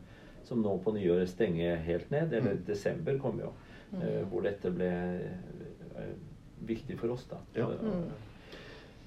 som 0.48 0.62
nå 0.64 0.78
på 0.84 0.94
nyåret, 0.96 1.30
stenger 1.30 1.76
helt 1.86 2.12
ned. 2.12 2.34
Eller 2.34 2.58
desember 2.68 3.18
kom 3.22 3.40
jo. 3.40 3.52
eh, 4.02 4.22
Hvor 4.30 4.42
dette 4.42 4.72
ble 4.72 4.90
eh, 5.96 6.12
viktig 6.68 6.98
for 7.00 7.12
oss, 7.16 7.26
da. 7.30 7.38
Ja. 7.56 7.68
Mm. 7.68 8.12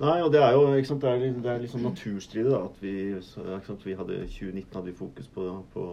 Nei, 0.01 0.17
og 0.23 0.33
det 0.35 0.41
er 0.43 0.53
jo 0.57 0.73
ikke 0.75 0.89
sant, 0.89 1.03
det 1.05 1.11
er, 1.11 1.19
det 1.43 1.51
er 1.53 1.61
liksom 1.63 1.81
naturstridig 1.87 2.51
da, 2.51 2.65
at 2.67 2.81
vi, 2.83 2.95
ikke 3.15 3.61
sant, 3.67 3.85
vi 3.87 3.95
hadde 3.95 4.17
2019 4.27 4.75
hadde 4.75 4.89
vi 4.91 4.97
fokus 4.99 5.29
på, 5.31 5.45
på 5.73 5.85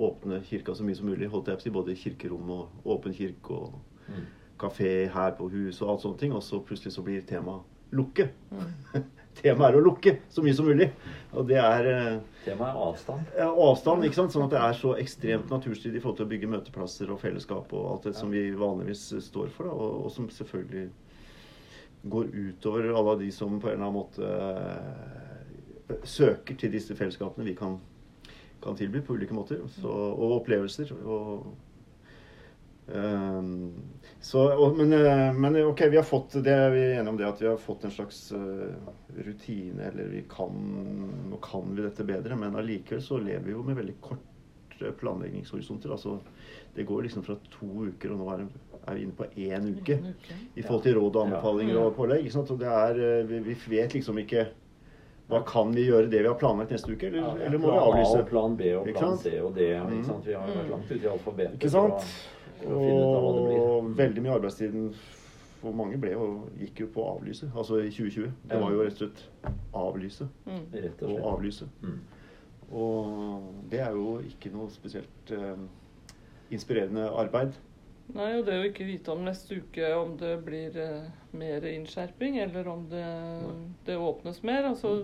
åpne 0.00 0.38
kirka 0.48 0.72
så 0.74 0.82
mye 0.86 0.96
som 0.96 1.06
mulig. 1.06 1.28
holdt 1.28 1.48
jeg 1.52 1.58
på 1.58 1.60
å 1.60 1.66
si, 1.66 1.70
Både 1.70 1.94
kirkerom 1.96 2.50
og 2.50 2.86
åpen 2.96 3.12
kirke 3.14 3.50
og 3.64 3.74
Mm. 4.08 4.24
kafé 4.60 5.06
her 5.08 5.30
på 5.32 5.46
hus 5.48 5.78
og 5.82 5.90
alt 5.90 6.02
sånne 6.02 6.18
ting. 6.20 6.32
Og 6.36 6.42
så 6.42 6.58
plutselig 6.60 6.92
så 6.92 7.02
blir 7.02 7.22
temaet 7.24 7.62
lukke. 7.92 8.26
Mm. 8.50 9.04
temaet 9.40 9.72
er 9.72 9.78
å 9.78 9.84
lukke 9.84 10.16
så 10.32 10.44
mye 10.44 10.56
som 10.56 10.68
mulig. 10.68 10.90
Og 11.34 11.46
det 11.48 11.58
er 11.60 11.88
eh, 11.90 12.18
Temaet 12.44 12.70
er 12.70 12.82
avstand. 12.88 13.32
ja, 13.38 13.48
avstand, 13.66 14.06
ikke 14.06 14.18
sant? 14.20 14.34
sånn 14.34 14.46
at 14.46 14.54
det 14.54 14.60
er 14.62 14.76
så 14.78 14.92
ekstremt 15.00 15.50
naturstridig 15.52 15.98
i 15.98 16.04
forhold 16.04 16.20
til 16.20 16.28
å 16.28 16.32
bygge 16.34 16.50
møteplasser 16.52 17.10
og 17.14 17.22
fellesskap 17.22 17.72
og 17.74 17.88
alt 17.90 18.08
det 18.10 18.14
som 18.18 18.30
vi 18.34 18.46
vanligvis 18.58 19.06
står 19.28 19.50
for, 19.54 19.70
da, 19.70 19.74
og, 19.74 20.04
og 20.06 20.14
som 20.14 20.28
selvfølgelig 20.30 20.88
går 22.14 22.30
utover 22.36 22.90
alle 22.92 23.18
de 23.24 23.30
som 23.32 23.58
på 23.60 23.70
en 23.70 23.78
eller 23.78 23.88
annen 23.88 23.96
måte 23.96 24.28
eh, 24.28 26.00
søker 26.04 26.56
til 26.60 26.72
disse 26.74 26.96
fellesskapene 26.96 27.46
vi 27.48 27.56
kan, 27.58 27.78
kan 28.64 28.76
tilby 28.76 29.00
på 29.04 29.16
ulike 29.16 29.36
måter, 29.36 29.62
så, 29.80 29.88
og 29.88 30.40
opplevelser. 30.40 30.92
og 31.04 31.48
så, 34.20 34.40
og, 34.52 34.76
men, 34.76 34.92
eh, 34.92 35.32
men 35.32 35.56
ok, 35.66 35.80
vi 35.90 35.96
har 35.96 36.04
fått 36.04 36.36
det 36.44 36.52
er 36.52 36.70
vi 36.74 36.82
enige 36.98 37.08
om 37.12 37.16
det 37.16 37.26
at 37.28 37.40
vi 37.42 37.48
har 37.48 37.56
fått 37.60 37.84
en 37.84 37.92
slags 37.94 38.18
eh, 38.36 38.74
rutine, 39.24 39.86
eller 39.90 40.10
vi 40.12 40.24
kan 40.28 40.52
Nå 41.30 41.38
kan 41.42 41.74
vi 41.74 41.82
dette 41.84 42.04
bedre, 42.04 42.36
men 42.36 42.56
allikevel 42.60 43.02
så 43.02 43.18
lever 43.18 43.46
vi 43.48 43.54
jo 43.56 43.62
med 43.66 43.76
veldig 43.80 43.94
kort 44.04 44.76
eh, 44.80 44.92
planleggingshorisonter. 45.00 45.92
Altså, 45.96 46.18
det 46.74 46.84
går 46.88 47.06
liksom 47.08 47.24
fra 47.26 47.36
to 47.50 47.86
uker, 47.88 48.12
og 48.14 48.20
nå 48.20 48.28
er, 48.34 48.44
er 48.84 48.98
vi 48.98 49.06
inne 49.06 49.16
på 49.16 49.28
én 49.32 49.70
uke. 49.78 49.96
I 50.54 50.62
forhold 50.62 50.84
til 50.84 50.98
råd 50.98 51.16
og 51.16 51.22
Ja. 51.22 51.24
anbefalinger 51.30 51.80
og 51.86 51.96
pålegg. 51.96 52.20
Ikke 52.26 52.36
sant? 52.36 52.52
Og 52.54 52.60
det 52.60 52.68
er, 52.68 53.00
eh, 53.00 53.24
vi, 53.32 53.40
vi 53.48 53.56
vet 53.78 53.96
liksom 53.96 54.20
ikke 54.24 54.46
hva 55.24 55.38
Kan 55.48 55.70
vi 55.72 55.86
gjøre 55.88 56.10
det 56.12 56.18
vi 56.20 56.28
har 56.28 56.36
planlagt 56.36 56.68
neste 56.74 56.92
uke, 56.92 57.06
eller, 57.08 57.22
Ja, 57.22 57.46
eller 57.46 57.56
må 57.58 57.70
vi 57.70 57.72
plan 57.72 57.80
A 57.80 57.84
avlyse? 57.94 58.18
og 58.20 58.26
plan 58.28 58.56
B 58.60 58.66
og 58.76 58.90
plan? 58.92 59.14
C 59.16 59.30
og 59.40 59.54
D. 59.56 59.70
Mm. 59.72 59.94
Ikke 59.96 60.08
sant? 60.10 60.26
Vi 60.28 60.34
har 60.36 60.50
jo 60.50 60.56
vært 60.58 60.72
langt 60.74 60.90
ute 60.92 61.00
i 61.00 61.08
alfabetet 61.14 61.54
Ikke 61.56 61.70
sant? 61.72 62.10
Og 62.68 63.90
veldig 63.98 64.22
mye 64.24 64.32
av 64.32 64.40
arbeidstiden 64.40 64.88
for 65.64 65.76
mange 65.76 65.98
ble 66.00 66.12
jo, 66.12 66.26
gikk 66.60 66.84
jo 66.84 66.88
på 66.92 67.02
å 67.04 67.14
avlyse. 67.16 67.48
Altså 67.56 67.80
i 67.80 67.90
2020. 67.92 68.32
Det 68.50 68.60
var 68.60 68.74
jo 68.74 68.82
rett 68.84 69.00
og 69.00 69.06
slett 69.06 69.54
avlyse 69.74 70.28
Mm. 70.44 70.64
Rett 70.72 71.02
og 71.02 71.14
og 71.14 71.28
avlyse. 71.32 71.68
Mm. 71.82 72.00
Og 72.74 73.54
det 73.70 73.80
er 73.80 73.90
jo 73.96 74.18
ikke 74.24 74.52
noe 74.52 74.70
spesielt 74.72 75.32
eh, 75.32 75.64
inspirerende 76.50 77.08
arbeid. 77.10 77.56
Nei, 78.12 78.34
og 78.38 78.44
det 78.44 78.54
å 78.60 78.64
ikke 78.68 78.84
vite 78.84 79.10
om 79.14 79.22
neste 79.24 79.56
uke 79.62 79.88
om 79.96 80.10
det 80.20 80.34
blir 80.44 80.76
eh, 80.76 81.06
mer 81.32 81.64
innskjerping, 81.64 82.36
eller 82.42 82.68
om 82.68 82.82
det, 82.90 83.04
det 83.86 83.96
åpnes 83.96 84.42
mer. 84.44 84.68
Altså, 84.68 84.98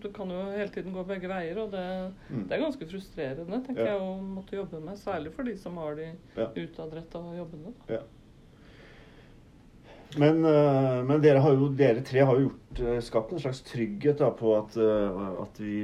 det 0.00 0.12
kan 0.14 0.30
jo 0.30 0.38
hele 0.54 0.70
tiden 0.70 0.94
gå 0.94 1.02
begge 1.08 1.28
veier, 1.28 1.58
og 1.64 1.72
det, 1.74 1.82
Mm. 2.30 2.46
det 2.48 2.52
er 2.56 2.62
ganske 2.62 2.86
frustrerende, 2.88 3.58
tenker 3.66 3.84
Ja. 3.84 3.92
jeg, 3.96 4.00
å 4.00 4.22
måtte 4.22 4.56
jobbe 4.56 4.80
med. 4.80 4.96
Særlig 5.02 5.32
for 5.34 5.42
de 5.44 5.56
som 5.58 5.76
har 5.76 5.94
de 5.96 6.12
Ja. 6.36 6.46
utadretta 6.54 7.18
jobbene. 7.36 7.74
Ja. 7.88 8.00
Men, 10.20 10.44
eh, 10.46 11.00
men 11.08 11.20
dere, 11.24 11.40
har 11.42 11.54
jo, 11.58 11.68
dere 11.74 12.02
tre 12.06 12.22
har 12.22 12.38
jo 12.38 12.44
gjort, 12.48 12.80
eh, 12.86 13.00
skapt 13.02 13.32
en 13.34 13.40
slags 13.42 13.62
trygghet 13.66 14.20
da, 14.20 14.28
på 14.36 14.52
at, 14.56 14.76
eh, 14.78 15.22
at 15.42 15.58
vi, 15.58 15.78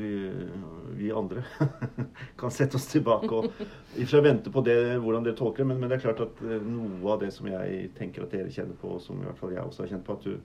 vi 1.01 1.11
andre 1.17 1.43
kan 2.41 2.53
sette 2.55 2.79
oss 2.79 2.87
tilbake 2.93 3.31
og 3.31 3.49
i 3.51 4.05
og 4.05 4.05
for 4.05 4.13
seg 4.15 4.25
vente 4.29 4.53
på 4.55 4.63
det, 4.67 4.77
hvordan 5.03 5.27
dere 5.27 5.39
tolker 5.39 5.65
det. 5.65 5.69
Men, 5.73 5.81
men 5.83 5.91
det 5.91 5.99
er 5.99 6.05
klart 6.05 6.23
at 6.27 6.43
noe 6.67 7.15
av 7.17 7.25
det 7.25 7.33
som 7.35 7.49
jeg 7.51 7.91
tenker 7.99 8.27
at 8.27 8.35
dere 8.37 8.53
kjenner 8.55 8.79
på, 8.79 8.95
og 8.97 9.03
som 9.05 9.19
i 9.21 9.27
hvert 9.27 9.41
fall 9.41 9.57
jeg 9.57 9.65
også 9.67 9.85
har 9.85 9.93
kjent 9.97 10.07
på, 10.07 10.19
at 10.19 10.29
du, 10.29 10.39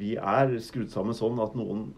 vi 0.00 0.14
er 0.20 0.54
skrudd 0.62 0.92
sammen 0.94 1.16
sånn 1.18 1.40
at 1.42 1.56
noen 1.58 1.88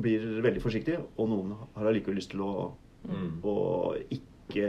blir 0.00 0.22
veldig 0.42 0.62
forsiktige, 0.64 1.04
og 1.20 1.30
noen 1.30 1.54
har 1.76 1.90
allikevel 1.90 2.18
lyst 2.20 2.34
til 2.34 2.46
å, 2.46 2.52
Mm. 3.00 3.38
å 3.48 3.94
ikke 4.12 4.66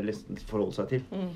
forholde 0.48 0.71
seg 0.77 0.86
til 0.88 1.01
Mm. 1.12 1.33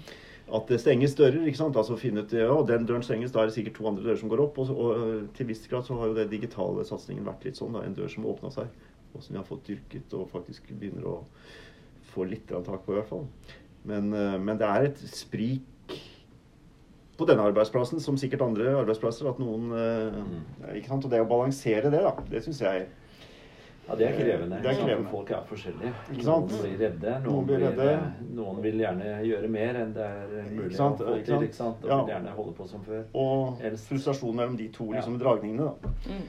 At 0.54 0.68
det 0.70 0.78
stenges 0.82 1.16
dører. 1.18 1.46
ikke 1.48 1.58
sant? 1.58 1.78
Altså 1.78 1.98
finne 1.98 2.22
ut 2.22 2.34
ja, 2.34 2.54
den 2.68 2.86
døren 2.86 3.04
stenges, 3.04 3.32
da 3.34 3.42
er 3.42 3.50
det 3.50 3.56
sikkert 3.58 3.78
to 3.80 3.88
andre 3.90 4.04
dører 4.06 4.20
som 4.22 4.30
går 4.30 4.44
opp. 4.46 4.60
Og, 4.62 4.72
og 4.78 5.00
øh, 5.02 5.22
til 5.38 5.48
viss 5.50 5.68
grad 5.68 5.88
så 5.88 5.98
har 5.98 6.12
jo 6.12 6.18
den 6.18 6.30
digitale 6.30 6.86
satsingen 6.86 7.26
vært 7.26 7.48
litt 7.48 7.58
sånn. 7.58 7.74
da, 7.74 7.86
En 7.86 7.96
dør 7.98 8.12
som 8.12 8.28
åpna 8.30 8.52
seg, 8.54 8.70
og 9.14 9.24
som 9.24 9.34
vi 9.34 9.42
har 9.42 9.48
fått 9.48 9.66
dyrket 9.70 10.14
og 10.18 10.30
faktisk 10.34 10.70
begynner 10.74 11.08
å 11.10 11.16
få 12.14 12.28
litt 12.30 12.48
tak 12.52 12.86
på, 12.86 12.94
i 12.94 13.00
hvert 13.00 13.10
fall. 13.10 13.26
Men, 13.86 14.14
øh, 14.14 14.36
men 14.42 14.62
det 14.62 14.70
er 14.70 14.90
et 14.92 15.02
sprik 15.10 15.98
på 17.16 17.26
denne 17.26 17.46
arbeidsplassen, 17.48 18.02
som 18.04 18.18
sikkert 18.20 18.44
andre 18.44 18.76
arbeidsplasser, 18.76 19.30
at 19.30 19.40
noen 19.40 19.72
øh, 19.72 20.22
Mm. 20.26 20.78
ikke 20.78 20.92
sant? 20.92 21.06
Og 21.06 21.12
det 21.12 21.22
å 21.24 21.30
balansere 21.30 21.90
det, 21.90 22.02
da, 22.04 22.14
det 22.30 22.44
syns 22.44 22.62
jeg 22.62 22.88
Ja, 23.88 23.96
det 23.96 24.08
er 24.08 24.14
krevende. 24.18 24.58
Det 24.64 24.72
er 24.72 24.80
krevende. 24.86 25.10
Folk 25.12 25.30
er 25.32 25.44
forskjellige. 25.46 25.92
Ikke 26.12 26.24
sant? 26.26 26.52
Noen 26.52 26.64
blir 26.66 26.80
redde. 26.80 27.12
Noen, 27.12 27.34
Noen 27.36 27.46
blir 27.46 27.60
redde. 27.62 28.14
noen 28.36 28.62
vil 28.64 28.80
gjerne 28.82 29.12
gjøre 29.28 29.50
mer 29.54 29.76
enn 29.84 29.94
det 29.94 30.06
er 30.06 30.48
mulig 30.50 30.72
Ikke 30.72 30.76
sant? 30.80 31.00
å 31.02 31.06
få 31.12 31.20
til. 31.26 31.44
ikke 31.46 31.54
sant? 31.60 31.84
Og 31.84 31.90
Ja. 31.90 32.00
vil 32.04 32.14
gjerne 32.16 32.34
holde 32.36 32.54
på 32.58 32.68
som 32.68 32.82
før. 32.84 33.04
Og 33.14 33.62
Helst. 33.62 33.88
frustrasjonen 33.92 34.36
mellom 34.36 34.58
de 34.58 34.68
to 34.70 34.86
Ja. 34.92 34.96
liksom, 35.00 35.20
dragningene. 35.20 35.70
da. 35.84 35.90
Mm. 36.10 36.26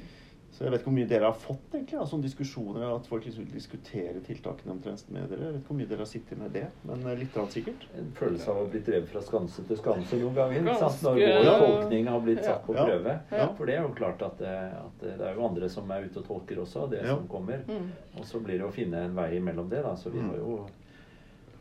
Så 0.56 0.64
jeg 0.64 0.72
vet 0.72 0.80
ikke 0.80 0.88
hvor 0.88 0.94
mye 0.96 1.08
dere 1.10 1.28
har 1.28 1.34
fått 1.36 1.74
egentlig, 1.76 1.98
av 2.00 2.06
sånne 2.08 2.24
diskusjoner, 2.24 2.84
at 2.96 3.06
folk 3.10 3.26
liksom 3.28 3.44
diskuterer 3.52 4.22
tiltakene 4.24 4.72
omtrent 4.72 5.02
med 5.12 5.26
dere. 5.28 5.42
Jeg 5.42 5.52
vet 5.52 5.58
ikke 5.60 5.68
hvor 5.68 5.76
mye 5.76 5.88
dere 5.90 5.98
har 6.00 6.08
sittet 6.08 6.38
med 6.40 6.54
det, 6.56 6.62
men 6.88 7.02
eh, 7.10 7.18
litt 7.20 7.34
grann 7.34 7.50
sikkert. 7.52 7.84
En 8.00 8.08
følelse 8.16 8.48
av 8.54 8.60
å 8.62 8.70
bli 8.72 8.80
drevet 8.86 9.10
fra 9.12 9.20
skanse 9.26 9.64
til 9.68 9.76
skanse 9.76 10.16
noen 10.22 10.34
ganger. 10.38 10.64
Ganske. 10.70 11.02
Når 11.04 11.20
vår 11.20 11.44
Ja. 11.44 11.58
tolkning 11.60 12.08
har 12.08 12.20
blitt 12.24 12.40
satt 12.46 12.64
på 12.64 12.74
Ja. 12.78 12.86
prøve. 12.88 13.18
Ja. 13.36 13.48
For 13.58 13.66
det 13.66 13.74
er 13.76 13.82
jo 13.82 13.92
klart 14.00 14.22
at, 14.22 14.38
det- 14.38 14.72
at 14.80 14.98
det 15.04 15.20
er 15.28 15.34
jo 15.34 15.44
andre 15.46 15.68
som 15.68 15.90
er 15.90 16.04
ute 16.08 16.16
og 16.18 16.24
tolker 16.30 16.56
også 16.64 16.88
det 16.90 17.02
Ja. 17.04 17.14
som 17.16 17.28
kommer. 17.28 17.60
Mm. 17.68 17.90
Og 18.16 18.24
så 18.24 18.40
blir 18.40 18.56
det 18.58 18.64
å 18.66 18.72
finne 18.72 19.04
en 19.04 19.14
vei 19.14 19.36
imellom 19.36 19.68
det. 19.68 19.82
da, 19.82 19.94
Så 19.94 20.10
vi 20.10 20.18
Mm. 20.20 20.30
har 20.30 20.36
jo 20.38 20.66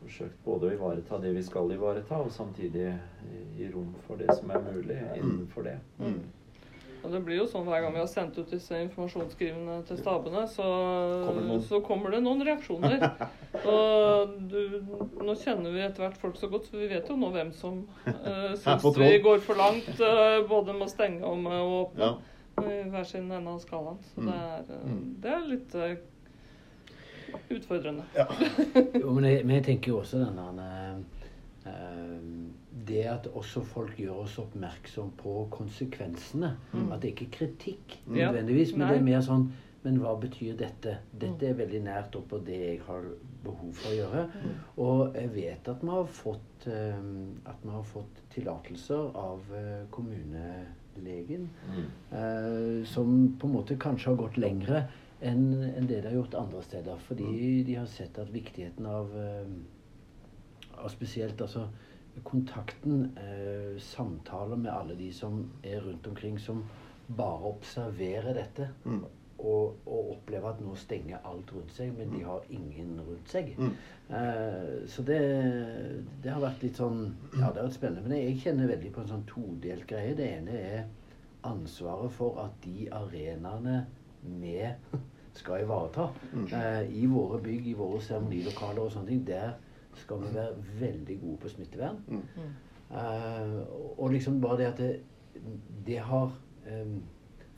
forsøkt 0.06 0.40
både 0.46 0.70
å 0.70 0.72
ivareta 0.72 1.20
det 1.22 1.34
vi 1.36 1.42
skal 1.44 1.68
ivareta, 1.72 2.16
og 2.16 2.32
samtidig 2.32 2.98
gi 3.58 3.70
rom 3.74 3.94
for 4.08 4.16
det 4.16 4.34
som 4.36 4.50
er 4.52 4.60
mulig 4.62 4.98
innenfor 5.18 5.64
det. 5.64 5.80
Mm. 6.00 6.20
Og 7.06 7.12
det 7.14 7.20
blir 7.22 7.38
jo 7.38 7.46
sånn 7.46 7.68
hver 7.68 7.84
gang 7.86 7.94
vi 7.94 8.00
har 8.02 8.10
sendt 8.10 8.38
ut 8.42 8.50
disse 8.50 8.80
informasjonsskrivene 8.82 9.76
til 9.86 10.00
stabene, 10.00 10.42
så 10.50 10.66
Kommer 11.28 11.44
det 11.52 11.58
så 11.70 11.80
kommer 11.86 12.16
det 12.16 12.22
noen 12.26 12.42
reaksjoner. 12.48 13.04
Og 13.76 14.34
du, 14.50 14.62
nå 15.22 15.36
kjenner 15.38 15.70
vi 15.76 15.84
etter 15.86 16.02
hvert 16.08 16.18
folk 16.18 16.40
så 16.42 16.50
godt, 16.50 16.66
så 16.72 16.80
vi 16.82 16.90
vet 16.90 17.08
jo 17.12 17.18
nå 17.22 17.30
hvem 17.36 17.52
som 17.54 17.84
uh, 18.10 18.56
syns 18.58 18.88
vi 18.98 19.20
går 19.24 19.44
for 19.46 19.62
langt, 19.62 19.92
Uh, 20.02 20.42
både 20.50 20.74
med 20.74 20.88
å 20.88 20.92
stenge 20.92 21.22
og 21.30 21.38
med 21.46 21.56
å 21.62 21.70
åpne. 21.84 22.10
Ja. 22.10 22.16
I 22.66 22.90
hver 22.90 23.04
sin 23.08 23.30
ende 23.32 23.52
av 23.54 23.60
skalaen. 23.62 23.98
Så 24.14 24.22
Mm. 24.22 24.28
det, 24.32 24.42
er, 24.42 24.84
Mm. 24.90 25.16
det 25.22 25.32
er 25.36 25.48
litt 25.54 25.76
uh, 25.76 25.96
utfordrende. 27.52 28.04
Jo, 29.02 29.12
men 29.14 29.26
jeg, 29.30 29.46
men 29.46 29.56
jeg 29.60 29.66
tenker 29.70 29.92
jo 29.92 30.00
også 30.02 30.22
den 30.24 30.38
der 30.40 31.02
eh, 31.66 32.22
Det 32.86 33.04
at 33.10 33.28
også 33.34 33.64
folk 33.66 34.00
gjør 34.00 34.24
oss 34.26 34.38
oppmerksom 34.42 35.12
på 35.18 35.48
konsekvensene. 35.54 36.56
Mm. 36.74 36.90
At 36.92 37.02
det 37.02 37.14
ikke 37.14 37.26
er 37.30 37.38
kritikk 37.38 38.00
nødvendigvis, 38.06 38.76
men 38.76 38.86
Nei. 38.86 38.92
det 38.94 39.02
er 39.02 39.08
mer 39.12 39.24
sånn 39.26 39.48
Men 39.86 40.00
hva 40.02 40.16
betyr 40.18 40.56
dette? 40.58 40.96
Dette 41.14 41.46
er 41.46 41.58
veldig 41.60 41.84
nært 41.86 42.16
oppå 42.18 42.40
det 42.42 42.56
jeg 42.58 42.80
har 42.88 43.04
behov 43.46 43.70
for 43.78 43.92
å 43.92 43.98
gjøre. 44.00 44.24
Og 44.82 45.18
jeg 45.20 45.30
vet 45.36 45.70
at 45.70 45.84
vi 45.84 45.92
har 45.94 46.08
fått 46.10 46.66
har 46.66 47.84
fått 47.86 48.24
tillatelser 48.34 49.12
av 49.14 49.46
uh, 49.54 49.86
kommunelegen 49.94 51.50
Mm. 51.76 51.88
uh, 52.12 52.86
som 52.88 53.38
på 53.40 53.48
en 53.48 53.54
måte 53.54 53.76
kanskje 53.78 54.10
har 54.10 54.16
gått 54.16 54.38
lengre 54.38 54.86
enn 55.22 55.50
en 55.64 55.88
det 55.88 56.02
de 56.02 56.08
har 56.08 56.16
gjort 56.16 56.38
andre 56.40 56.62
steder. 56.64 56.98
Fordi 56.98 57.64
de 57.68 57.76
har 57.76 57.86
sett 57.86 58.18
at 58.18 58.32
viktigheten 58.34 58.86
av, 58.86 59.12
uh, 59.12 60.80
av 60.80 60.90
spesielt 60.90 61.42
altså 61.42 61.68
kontakten, 62.24 63.12
eh, 63.18 63.76
samtaler 63.82 64.56
med 64.56 64.72
alle 64.72 64.96
de 64.96 65.12
som 65.14 65.52
er 65.64 65.82
rundt 65.82 66.08
omkring, 66.08 66.40
som 66.40 66.64
bare 67.18 67.52
observerer 67.52 68.34
dette. 68.34 68.70
Mm. 68.86 69.04
Og, 69.46 69.76
og 69.86 70.12
opplever 70.16 70.48
at 70.50 70.62
nå 70.64 70.74
stenger 70.80 71.18
alt 71.28 71.52
rundt 71.54 71.74
seg, 71.76 71.92
men 71.98 72.10
de 72.16 72.22
har 72.24 72.42
ingen 72.50 72.96
rundt 73.04 73.30
seg. 73.30 73.52
Mm. 73.60 73.74
Eh, 74.10 74.88
så 74.88 75.04
det, 75.06 75.20
det 76.24 76.32
har 76.32 76.42
vært 76.42 76.64
litt 76.64 76.80
sånn 76.80 77.02
Ja, 77.36 77.50
det 77.52 77.60
har 77.60 77.68
vært 77.68 77.76
spennende. 77.78 78.08
Men 78.08 78.18
jeg 78.24 78.40
kjenner 78.46 78.72
veldig 78.72 78.94
på 78.96 79.04
en 79.04 79.12
sånn 79.12 79.26
todelt 79.30 79.86
greie. 79.92 80.16
Det 80.18 80.30
ene 80.38 80.56
er 80.56 80.88
ansvaret 81.46 82.12
for 82.16 82.40
at 82.46 82.56
de 82.64 82.88
arenaene 82.96 83.84
vi 84.40 84.56
skal 85.40 85.62
ivareta 85.66 86.08
Mm. 86.32 86.48
eh, 86.54 86.82
i 87.04 87.06
våre 87.12 87.42
bygg, 87.44 87.68
i 87.68 87.74
våre 87.78 88.00
seremonilokaler 88.02 88.82
og 88.88 88.92
sånne 88.96 89.08
ting, 89.12 89.26
der 89.28 89.54
skal 90.02 90.22
vi 90.24 90.32
være 90.36 90.64
veldig 90.80 91.20
gode 91.22 91.38
på 91.44 91.52
smittevern. 91.56 92.00
Mm. 92.08 92.54
Uh, 92.90 94.00
og 94.00 94.12
liksom 94.14 94.42
bare 94.42 94.58
det 94.62 94.66
at 94.70 94.78
det, 94.78 94.92
det 95.88 96.00
har 96.06 96.34
um, 96.70 96.98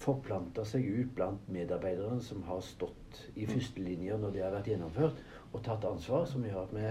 forplanta 0.02 0.64
seg 0.66 0.86
ut 0.86 1.16
blant 1.18 1.50
medarbeiderne 1.52 2.22
som 2.24 2.44
har 2.48 2.62
stått 2.66 3.22
i 3.36 3.48
førstelinja 3.50 4.18
når 4.22 4.36
det 4.36 4.44
har 4.46 4.54
vært 4.54 4.70
gjennomført, 4.72 5.24
og 5.52 5.64
tatt 5.66 5.88
ansvar, 5.90 6.28
som 6.30 6.46
gjør 6.46 6.62
at 6.64 6.76
vi 6.76 6.86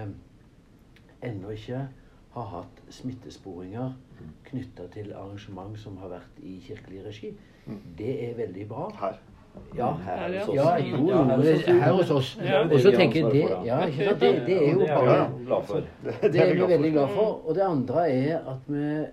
ennå 1.31 1.55
ikke 1.55 1.87
har 2.37 2.51
hatt 2.53 2.83
smittesporinger 2.93 3.95
knytta 4.49 4.89
til 4.93 5.13
arrangement 5.17 5.79
som 5.81 5.97
har 6.03 6.13
vært 6.13 6.41
i 6.45 6.59
kirkelig 6.65 7.05
regi. 7.07 7.33
Mm. 7.67 7.81
Det 7.99 8.13
er 8.27 8.37
veldig 8.39 8.67
bra. 8.69 8.89
Her. 9.01 9.21
Ja, 9.77 9.93
her, 9.93 10.17
Her, 10.17 10.43
oss. 10.43 10.55
ja, 10.55 10.77
jo, 10.81 10.97
jo, 10.97 11.25
her 11.81 11.93
hos 11.93 12.11
oss. 12.11 12.35
hos. 12.35 12.73
Og 12.73 12.81
så 12.81 12.89
er 12.91 12.97
tenker 12.97 13.21
jeg 13.21 13.33
det, 13.33 13.67
ja, 13.67 13.81
ikke 13.87 14.05
sant? 14.05 14.21
det, 14.21 14.31
det 14.47 14.57
er 14.57 14.73
jo 14.73 14.87
bare 14.87 16.33
det 16.33 16.41
er 16.41 16.55
vi 16.55 16.69
veldig 16.73 16.93
glad 16.93 17.09
for. 17.15 17.41
Og 17.49 17.55
det 17.55 17.63
andre 17.67 18.11
er 18.11 18.39
at 18.39 18.69
vi 18.73 19.05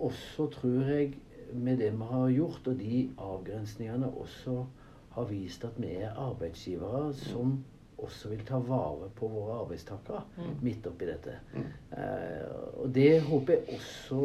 også, 0.00 0.46
tror 0.50 0.90
jeg, 0.90 1.12
med 1.52 1.76
det 1.78 1.92
vi 1.92 2.04
har 2.10 2.28
gjort, 2.30 2.66
og 2.66 2.78
de 2.80 3.10
avgrensningene, 3.18 4.06
også 4.06 4.64
har 5.10 5.24
vist 5.30 5.64
at 5.64 5.76
vi 5.76 5.92
er 6.00 6.14
arbeidsgivere 6.18 7.12
som 7.14 7.58
også 7.98 8.28
vil 8.28 8.44
ta 8.48 8.58
vare 8.64 9.10
på 9.16 9.28
våre 9.28 9.58
arbeidstakere 9.60 10.22
midt 10.62 10.86
oppi 10.88 11.08
dette. 11.08 11.34
Eh, 11.56 12.46
og 12.80 12.94
det 12.94 13.20
håper 13.26 13.52
jeg 13.52 13.76
også 13.76 14.22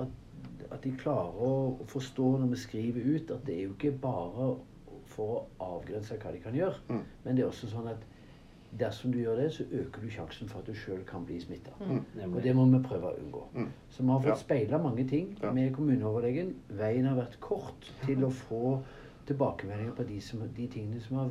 at, 0.00 0.14
at 0.70 0.84
de 0.84 0.94
klarer 0.98 1.42
å 1.44 1.52
forstå 1.90 2.30
når 2.38 2.54
vi 2.54 2.60
skriver 2.62 3.10
ut 3.14 3.34
at 3.36 3.44
det 3.46 3.58
er 3.58 3.66
jo 3.66 3.74
ikke 3.76 3.92
bare 4.02 4.48
for 5.18 5.34
å 5.34 5.66
avgrense 5.66 6.14
hva 6.22 6.30
de 6.32 6.38
kan 6.44 6.54
gjøre, 6.54 6.78
Mm. 6.88 7.02
men 7.24 7.34
det 7.36 7.42
er 7.44 7.48
også 7.50 7.66
sånn 7.72 7.88
at 7.90 8.04
dersom 8.78 9.10
du 9.12 9.18
gjør 9.18 9.36
det, 9.40 9.48
så 9.52 9.64
øker 9.64 10.00
du 10.04 10.10
sjansen 10.12 10.48
for 10.48 10.60
at 10.60 10.66
du 10.68 10.74
sjøl 10.76 11.00
kan 11.08 11.24
bli 11.24 11.38
smitta. 11.40 11.72
Mm. 11.80 12.34
Og 12.36 12.42
det 12.44 12.54
må 12.54 12.66
vi 12.70 12.78
prøve 12.86 13.10
å 13.10 13.16
unngå. 13.18 13.42
Mm. 13.54 13.68
Så 13.90 14.02
vi 14.04 14.08
har 14.12 14.20
fått 14.20 14.28
Ja. 14.28 14.34
speila 14.36 14.78
mange 14.82 15.08
ting 15.08 15.36
Ja. 15.42 15.50
med 15.52 15.74
kommuneoverlegen. 15.74 16.54
Veien 16.70 17.06
har 17.08 17.16
vært 17.16 17.40
kort 17.40 17.90
til 18.04 18.18
å 18.24 18.30
få 18.30 18.82
tilbakemeldinger 19.26 19.94
på 19.96 20.06
de, 20.06 20.20
som, 20.20 20.40
de 20.54 20.66
tingene 20.66 21.00
som 21.00 21.16
har 21.16 21.30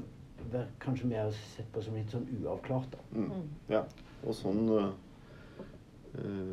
vært, 0.52 0.68
kanskje 0.80 1.10
vi 1.10 1.16
har 1.16 1.32
sett 1.32 1.72
på 1.72 1.82
som 1.84 1.94
litt 1.94 2.10
sånn 2.10 2.28
uavklart. 2.44 2.92
Da. 2.92 2.98
Mm. 3.16 3.48
Ja. 3.70 3.84
Og 4.26 4.34
sånn 4.34 4.68
eh, 4.80 4.92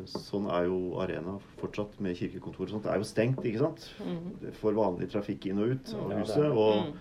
Sånn 0.05 0.45
er 0.51 0.65
jo 0.67 0.99
arena 1.01 1.39
fortsatt 1.57 1.99
med 1.99 2.15
kirkekontor 2.19 2.67
og 2.67 2.69
sånt. 2.69 2.83
Det 2.83 2.91
er 2.91 2.97
jo 3.01 3.07
stengt, 3.07 3.39
ikke 3.43 3.57
sant? 3.63 3.85
Mm. 4.05 4.51
For 4.53 4.73
vanlig 4.77 5.07
trafikk 5.09 5.47
inn 5.49 5.57
og 5.63 5.69
ut 5.73 5.93
av 5.95 6.11
huset. 6.19 6.51
Og, 6.51 6.85
Mm. 6.85 6.93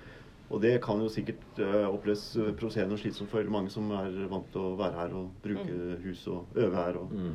Og 0.50 0.60
det 0.60 0.74
kan 0.84 1.00
jo 1.00 1.08
sikkert 1.08 1.58
eh, 1.58 1.86
oppleves 1.88 2.36
eh, 2.36 2.52
provoserende 2.54 2.94
og 2.94 3.00
slitsomt 3.00 3.30
for 3.32 3.42
mange 3.50 3.70
som 3.72 3.90
er 3.96 4.26
vant 4.30 4.50
til 4.52 4.60
å 4.60 4.76
være 4.78 4.98
her 5.00 5.14
og 5.16 5.30
bruke 5.42 5.98
hus 6.04 6.26
og 6.28 6.46
øve 6.56 6.74
her. 6.76 6.98
Og, 7.00 7.10
Mm. 7.14 7.34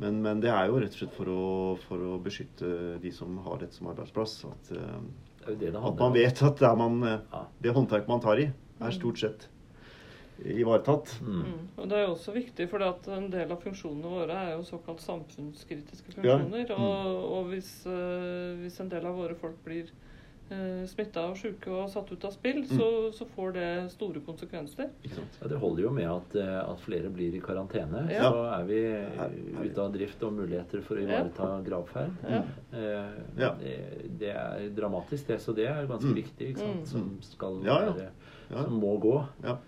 men, 0.00 0.22
men 0.22 0.40
det 0.40 0.48
er 0.50 0.66
jo 0.70 0.78
rett 0.80 0.94
og 0.94 1.00
slett 1.02 1.14
for 1.18 1.28
å, 1.28 1.78
for 1.88 1.98
å 1.98 2.18
beskytte 2.24 3.00
de 3.02 3.10
som 3.12 3.36
har 3.44 3.58
dette 3.60 3.74
som 3.76 3.88
arbeidsplass. 3.92 4.44
At, 4.48 4.72
eh, 4.72 5.00
Det 5.46 5.58
det 5.58 5.72
det 5.72 5.80
at 5.82 5.98
man 5.98 6.12
vet 6.12 6.42
at 6.42 6.56
det, 6.58 6.76
man, 6.78 7.00
Ja. 7.02 7.46
det 7.60 7.74
håndverket 7.74 8.08
man 8.08 8.20
tar 8.20 8.38
i, 8.38 8.50
er 8.80 8.90
stort 8.90 9.18
sett 9.18 9.48
ivaretatt. 10.40 11.18
Mm. 11.20 11.40
Mm. 11.44 11.64
Og 11.76 11.88
det 11.88 11.96
er 11.98 12.06
jo 12.06 12.12
også 12.14 12.32
viktig, 12.32 12.68
for 12.70 12.80
en 13.12 13.26
del 13.30 13.50
av 13.52 13.60
funksjonene 13.60 14.08
våre 14.08 14.36
er 14.46 14.54
jo 14.56 14.62
såkalt 14.64 15.02
samfunnskritiske 15.04 16.14
Ja. 16.24 16.38
funksjoner. 16.38 16.70
Mm. 16.70 16.80
Og, 16.80 17.24
og 17.36 17.50
hvis, 17.52 17.72
hvis 18.62 18.80
en 18.80 18.88
del 18.88 19.04
av 19.06 19.16
våre 19.20 19.34
folk 19.36 19.58
blir 19.64 19.90
uh, 20.50 20.84
smitta 20.86 21.22
og 21.30 21.36
sjuke 21.36 21.70
og 21.70 21.88
satt 21.90 22.10
ut 22.12 22.24
av 22.24 22.32
spill, 22.34 22.60
Mm. 22.64 22.76
så, 22.78 22.88
så 23.14 23.26
får 23.34 23.52
det 23.54 23.66
store 23.92 24.20
konsekvenser. 24.26 24.90
Ikke 25.04 25.14
sant? 25.20 25.38
Ja, 25.42 25.48
det 25.48 25.58
holder 25.62 25.82
jo 25.82 25.90
med 25.90 26.08
at, 26.10 26.34
eh, 26.36 26.58
at 26.70 26.80
flere 26.84 27.10
blir 27.10 27.34
i 27.34 27.40
karantene. 27.40 28.04
Ja. 28.10 28.30
Så 28.30 28.44
er 28.58 28.64
vi 28.68 28.80
ute 29.70 29.80
av 29.84 29.92
drift 29.94 30.22
og 30.22 30.32
muligheter 30.32 30.82
for 30.82 30.96
å 30.96 31.00
Ja. 31.02 31.08
ivareta 31.08 31.62
gravferd. 31.66 32.12
Ja. 32.28 32.42
Eh, 32.72 33.12
Ja. 33.38 33.54
det, 33.60 34.18
det 34.18 34.30
er 34.36 34.68
dramatisk, 34.76 35.26
det. 35.28 35.40
Så 35.40 35.54
det 35.54 35.66
er 35.68 35.86
ganske 35.86 36.10
Mm. 36.10 36.14
viktig, 36.22 36.48
ikke 36.54 36.58
sant. 36.58 36.80
Mm. 36.80 36.86
Som 36.86 37.18
skal 37.22 37.62
Ja, 37.64 37.80
ja. 37.86 37.92
være 37.92 38.10
Ja. 38.50 38.62
Som 38.64 38.80
må 38.80 38.98
gå. 39.00 39.26
Ja. 39.44 39.58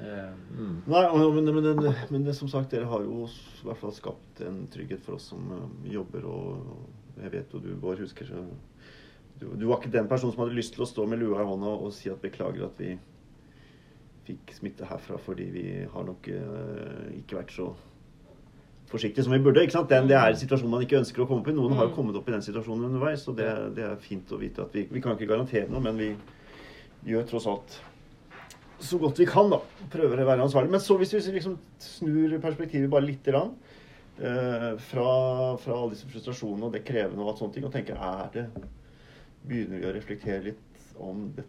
Eh, 0.00 0.30
mm. 0.56 0.82
Nei, 0.86 1.02
men, 1.32 1.44
men, 1.44 1.64
men, 1.82 1.94
men 2.10 2.24
det, 2.24 2.34
som 2.36 2.46
sagt, 2.48 2.70
dere 2.70 2.86
har 2.86 3.00
jo 3.02 3.24
i 3.26 3.64
hvert 3.66 3.78
fall 3.80 3.90
skapt 3.90 4.40
en 4.46 4.68
trygghet 4.70 5.00
for 5.02 5.14
oss 5.16 5.24
som 5.32 5.40
eh, 5.50 5.90
jobber, 5.92 6.24
og, 6.24 6.66
og 6.70 7.22
jeg 7.24 7.32
vet 7.32 7.50
jo 7.52 7.58
du, 7.58 7.74
Bård, 7.74 7.98
husker 7.98 8.24
så 8.24 8.44
du, 9.40 9.46
du 9.58 9.66
var 9.68 9.78
ikke 9.80 9.92
den 9.94 10.08
personen 10.10 10.34
som 10.34 10.44
hadde 10.44 10.56
lyst 10.58 10.74
til 10.74 10.84
å 10.84 10.88
stå 10.88 11.06
med 11.08 11.20
lua 11.22 11.42
i 11.42 11.46
hånda 11.48 11.74
og 11.78 11.92
si 11.94 12.10
at 12.10 12.20
beklager 12.22 12.66
at 12.66 12.80
vi 12.80 12.96
fikk 14.28 14.52
smitte 14.56 14.88
herfra 14.88 15.16
fordi 15.22 15.46
vi 15.54 15.66
har 15.88 16.04
nok 16.04 16.26
uh, 16.28 17.06
ikke 17.16 17.38
vært 17.38 17.54
så 17.54 17.68
forsiktige 18.88 19.24
som 19.24 19.32
vi 19.32 19.40
burde. 19.44 19.62
ikke 19.64 19.76
sant? 19.76 19.88
Den, 19.92 20.08
det 20.08 20.16
er 20.16 20.32
en 20.32 20.40
situasjon 20.40 20.70
man 20.72 20.84
ikke 20.84 20.98
ønsker 21.00 21.24
å 21.24 21.28
komme 21.28 21.44
opp 21.44 21.50
i. 21.52 21.56
Noen 21.56 21.76
har 21.76 21.88
jo 21.88 21.92
Mm. 21.92 21.96
kommet 21.96 22.16
opp 22.16 22.28
i 22.28 22.32
den 22.32 22.44
situasjonen 22.44 22.88
underveis, 22.88 23.26
og 23.28 23.36
det, 23.36 23.48
det 23.76 23.84
er 23.84 23.96
fint 24.00 24.32
å 24.32 24.40
vite 24.40 24.64
at 24.64 24.74
vi, 24.74 24.86
vi 24.90 25.02
kan 25.04 25.16
ikke 25.16 25.28
garantere 25.28 25.68
noe, 25.68 25.80
men 25.84 25.96
vi 26.00 26.10
gjør 27.08 27.26
tross 27.28 27.46
alt 27.48 27.80
så 28.80 28.98
godt 29.02 29.18
vi 29.18 29.26
kan, 29.26 29.50
da. 29.50 29.58
Prøver 29.90 30.22
å 30.22 30.28
være 30.28 30.44
ansvarlig. 30.46 30.70
Men 30.70 30.80
så 30.80 30.96
hvis 31.00 31.12
vi 31.16 31.20
liksom 31.34 31.56
snur 31.82 32.36
perspektivet 32.40 32.90
bare 32.90 33.08
lite 33.08 33.32
grann 33.32 33.54
eh, 34.22 34.76
fra, 34.90 35.08
fra 35.58 35.74
alle 35.74 35.96
disse 35.96 36.08
frustrasjonene 36.08 36.68
og 36.68 36.76
det 36.76 36.84
krevende 36.86 37.24
og 37.24 37.32
alt 37.32 37.42
sånne 37.42 37.56
ting, 37.56 37.66
og 37.66 37.74
tenker 37.74 37.98
er 37.98 38.30
det 38.36 38.46
Begynner 39.46 39.80
vi 39.80 39.88
å 39.88 39.94
reflektere 39.94 40.42
litt 40.50 40.90
om 40.98 41.28
det, 41.36 41.44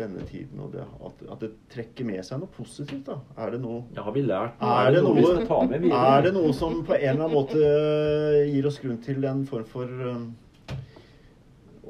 denne 0.00 0.24
tiden 0.28 0.60
og 0.64 0.74
det, 0.74 0.84
at, 1.06 1.24
at 1.34 1.42
det 1.44 1.50
trekker 1.72 2.06
med 2.08 2.22
seg 2.26 2.40
noe 2.42 2.52
positivt, 2.54 3.08
da? 3.08 3.18
Er 3.40 3.54
det 3.54 3.62
noe 3.62 3.82
Ja, 3.96 4.04
har 4.06 4.14
vi 4.16 4.22
lært 4.24 4.60
noe? 4.60 4.76
er 4.76 4.94
det, 4.94 5.00
vi 5.00 5.24
noe, 5.24 5.64
med 5.68 5.82
videre? 5.84 6.04
er 6.12 6.26
det 6.26 6.32
noe 6.36 6.52
som 6.56 6.78
på 6.86 6.96
en 6.96 7.02
eller 7.02 7.26
annen 7.26 7.34
måte 7.34 7.58
gir 8.50 8.70
oss 8.70 8.80
grunn 8.82 9.00
til 9.04 9.26
en 9.28 9.42
form 9.48 9.66
for 9.68 10.06
um, 10.06 10.30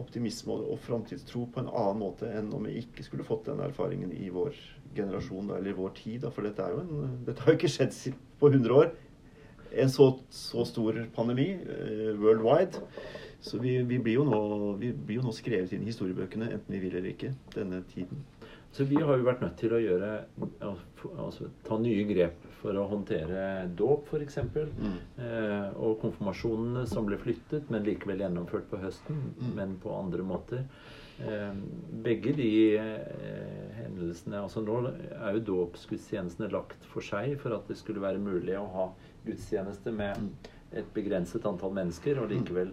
optimisme 0.00 0.56
og, 0.56 0.78
framtidstro 0.86 1.46
på 1.52 1.62
en 1.62 1.70
annen 1.70 2.00
måte 2.00 2.30
enn 2.32 2.50
om 2.56 2.66
vi 2.66 2.78
ikke 2.80 3.04
skulle 3.06 3.26
fått 3.26 3.50
den 3.50 3.62
erfaringen 3.64 4.14
i 4.16 4.30
vår 4.32 4.56
generasjon 4.96 5.52
eller 5.54 5.70
i 5.70 5.78
vår 5.78 5.94
tid? 5.98 6.20
Da? 6.24 6.34
For 6.34 6.46
dette, 6.46 6.66
er 6.66 6.74
jo 6.74 6.82
en, 6.82 7.16
dette 7.28 7.44
har 7.44 7.54
jo 7.54 7.60
ikke 7.60 7.74
skjedd 7.76 7.96
på 8.40 8.50
100 8.50 8.76
år. 8.80 8.92
En 9.70 9.92
så, 9.92 10.08
så 10.34 10.64
stor 10.66 10.96
pandemi 11.14 11.52
uh, 11.62 12.14
worldwide. 12.18 12.80
Så 13.40 13.58
vi, 13.58 13.78
vi, 13.88 13.98
blir 13.98 14.18
jo 14.18 14.24
nå, 14.28 14.40
vi 14.80 14.92
blir 14.92 15.20
jo 15.20 15.24
nå 15.24 15.32
skrevet 15.32 15.72
inn 15.72 15.86
i 15.86 15.90
historiebøkene, 15.92 16.50
enten 16.52 16.74
vi 16.76 16.80
vil 16.82 16.96
eller 16.98 17.14
ikke, 17.14 17.32
denne 17.54 17.82
tiden. 17.88 18.20
Så 18.70 18.84
vi 18.86 19.00
har 19.02 19.16
jo 19.18 19.24
vært 19.26 19.40
nødt 19.42 19.56
til 19.58 19.72
å 19.74 19.80
gjøre 19.82 20.10
altså, 20.62 21.48
ta 21.66 21.78
nye 21.82 22.04
grep 22.06 22.44
for 22.60 22.76
å 22.78 22.84
håndtere 22.92 23.66
dåp, 23.74 24.06
f.eks. 24.12 24.36
Mm. 24.44 24.92
Eh, 25.24 25.72
og 25.80 25.96
konfirmasjonene 26.04 26.84
som 26.86 27.08
ble 27.08 27.18
flyttet, 27.18 27.66
men 27.72 27.82
likevel 27.88 28.22
gjennomført 28.22 28.68
på 28.70 28.78
høsten, 28.84 29.18
Mm. 29.40 29.54
men 29.56 29.74
på 29.82 29.90
andre 29.96 30.22
måter. 30.22 30.62
Eh, 31.20 31.50
begge 32.04 32.32
de 32.36 32.50
eh, 32.78 33.74
hendelsene 33.80 34.38
altså 34.44 34.62
Nå 34.64 34.78
er 34.92 35.34
jo 35.36 35.42
dåpsgudstjenestene 35.50 36.48
lagt 36.52 36.86
for 36.92 37.04
seg 37.04 37.34
for 37.42 37.52
at 37.56 37.66
det 37.68 37.76
skulle 37.76 38.00
være 38.00 38.22
mulig 38.22 38.54
å 38.56 38.68
ha 38.76 38.86
gudstjeneste 39.26 39.92
med 39.92 40.16
Mm. 40.22 40.30
et 40.78 40.94
begrenset 40.94 41.44
antall 41.44 41.74
mennesker, 41.74 42.22
og 42.22 42.30
likevel 42.30 42.70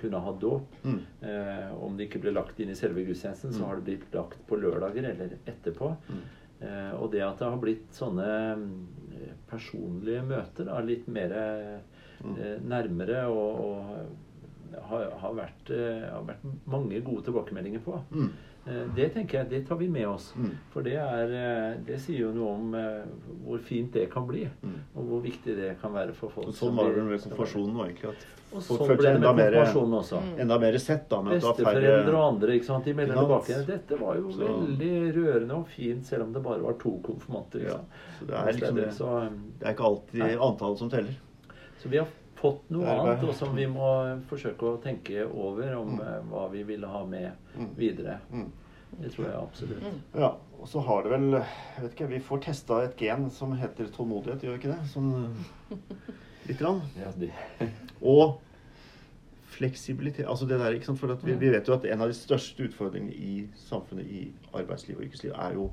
kunne 0.00 0.20
ha 0.24 0.32
dåp. 0.32 0.74
Mm. 0.84 0.98
Eh, 1.22 1.70
om 1.84 1.96
det 1.96 2.08
ikke 2.08 2.20
ble 2.24 2.32
lagt 2.32 2.60
inn 2.60 2.70
i 2.72 2.74
selve 2.78 3.04
gudstjenesten, 3.06 3.52
så 3.52 3.60
Mm. 3.62 3.66
har 3.68 3.76
det 3.76 3.84
blitt 3.84 4.14
lagt 4.14 4.46
på 4.48 4.56
lørdager 4.60 5.04
eller 5.10 5.36
etterpå. 5.46 5.92
Mm. 6.08 6.22
Eh, 6.60 6.90
og 7.00 7.10
det 7.12 7.22
at 7.24 7.38
det 7.38 7.48
har 7.48 7.56
blitt 7.62 7.92
sånne 7.96 8.56
mm, 8.56 8.88
personlige 9.48 10.22
møter, 10.26 10.64
da, 10.68 10.80
litt 10.80 11.06
mer 11.08 11.36
Mm. 12.20 12.34
eh, 12.36 12.58
nærmere 12.60 13.22
og, 13.32 13.60
og 13.64 14.06
har, 14.90 15.10
har, 15.22 15.34
vært, 15.34 15.70
eh, 15.74 16.06
har 16.12 16.22
vært 16.26 16.46
mange 16.66 17.00
gode 17.06 17.24
tilbakemeldinger 17.26 17.82
på. 17.84 17.98
Mm. 18.12 18.30
Eh, 18.66 18.82
det 18.96 19.08
tenker 19.14 19.38
jeg, 19.38 19.48
det 19.50 19.60
tar 19.68 19.76
vi 19.80 19.88
med 19.88 20.06
oss. 20.08 20.32
Mm. 20.36 20.50
For 20.72 20.82
det, 20.86 20.96
er, 21.00 21.32
eh, 21.36 21.78
det 21.86 22.00
sier 22.00 22.26
jo 22.26 22.32
noe 22.36 22.50
om 22.54 22.74
hvor 23.46 23.62
fint 23.64 23.92
det 23.92 24.10
kan 24.12 24.26
bli. 24.28 24.44
Mm. 24.62 24.76
Og 24.96 25.08
hvor 25.08 25.24
viktig 25.24 25.56
det 25.56 25.72
kan 25.80 25.94
være 25.96 26.14
for 26.14 26.28
folk. 26.34 26.48
Og 26.52 26.54
sånn 26.54 26.76
var 26.76 26.92
det 26.94 27.06
med 27.08 27.24
konfirmasjonen 27.24 27.80
òg, 27.80 27.88
egentlig. 27.90 28.14
At 28.50 28.56
Og 28.56 28.62
folk 28.66 28.80
følte 28.90 29.04
seg 29.06 29.16
enda 29.20 29.32
mer, 29.32 29.56
også. 29.60 30.20
enda 30.42 30.56
mer 30.58 30.78
sett, 30.82 31.04
da. 31.08 31.20
Besteforeldre 31.22 32.14
og 32.18 32.24
andre 32.34 32.56
ikke 32.58 32.66
sant? 32.66 32.84
de 32.84 32.94
melder 32.98 33.14
tilbake. 33.20 33.58
Dette 33.68 33.98
var 34.00 34.16
jo 34.16 34.32
Så- 34.32 34.38
veldig 34.42 34.94
rørende 35.14 35.54
og 35.54 35.68
fint, 35.68 36.04
selv 36.06 36.22
om 36.24 36.32
det 36.32 36.42
bare 36.42 36.58
var 36.60 36.72
to 36.72 36.98
konfirmanter. 37.04 37.62
ja. 37.62 37.78
Så 38.18 38.26
det 38.26 38.34
er 38.34 38.52
liksom 38.52 38.92
så, 38.92 39.30
Det 39.60 39.66
er 39.68 39.72
ikke 39.74 39.84
alltid 39.86 40.18
Nei. 40.18 40.34
antallet 40.36 40.78
som 40.78 40.90
teller. 40.90 41.14
så 41.80 41.88
vi 41.88 41.96
har 41.96 42.06
fått 42.40 42.70
noe 42.70 42.84
bare- 42.86 43.00
annet, 43.16 43.24
og 43.28 43.34
som 43.34 43.54
vi 43.56 43.66
må 43.66 44.20
forsøke 44.30 44.58
å 44.64 44.80
tenke 44.82 45.24
over 45.30 45.74
om 45.76 45.96
Mm. 45.98 46.00
eh, 46.00 46.22
hva 46.30 46.50
vi 46.50 46.62
ville 46.62 46.86
ha 46.86 47.04
med 47.04 47.32
Mm. 47.56 47.74
videre. 47.76 48.18
Mm. 48.32 48.50
Det 49.00 49.12
tror 49.12 49.26
jeg 49.26 49.34
absolutt. 49.34 49.82
Mm. 49.82 50.00
Ja, 50.18 50.28
og 50.60 50.66
så 50.66 50.80
har 50.82 51.02
det 51.04 51.10
vel 51.12 51.30
Jeg 51.32 51.82
vet 51.82 51.94
ikke, 51.94 52.08
vi 52.08 52.18
får 52.18 52.40
testa 52.42 52.82
et 52.84 52.96
gen 52.98 53.30
som 53.30 53.52
heter 53.52 53.86
tålmodighet, 53.86 54.40
gjør 54.42 54.56
vi 54.58 54.58
ikke 54.58 54.76
det? 54.76 54.86
Sånn 54.88 55.34
lite 56.48 56.58
grann. 56.58 56.80
Ja, 56.98 57.10
det, 57.18 57.30
Og 58.02 58.40
fleksibilitet. 59.50 60.26
Altså 60.26 60.46
det 60.48 60.58
der, 60.58 60.72
ikke 60.72 60.86
sant? 60.86 60.98
For 60.98 61.12
at 61.12 61.22
vi, 61.26 61.34
vi 61.34 61.50
vet 61.50 61.66
jo 61.68 61.74
at 61.74 61.84
en 61.84 62.00
av 62.02 62.08
de 62.08 62.14
største 62.14 62.64
utfordringene 62.68 63.12
i 63.14 63.48
samfunnet, 63.56 64.06
i 64.06 64.32
arbeidsliv 64.54 64.96
og 64.96 65.04
yrkesliv, 65.04 65.32
er 65.38 65.52
jo 65.54 65.70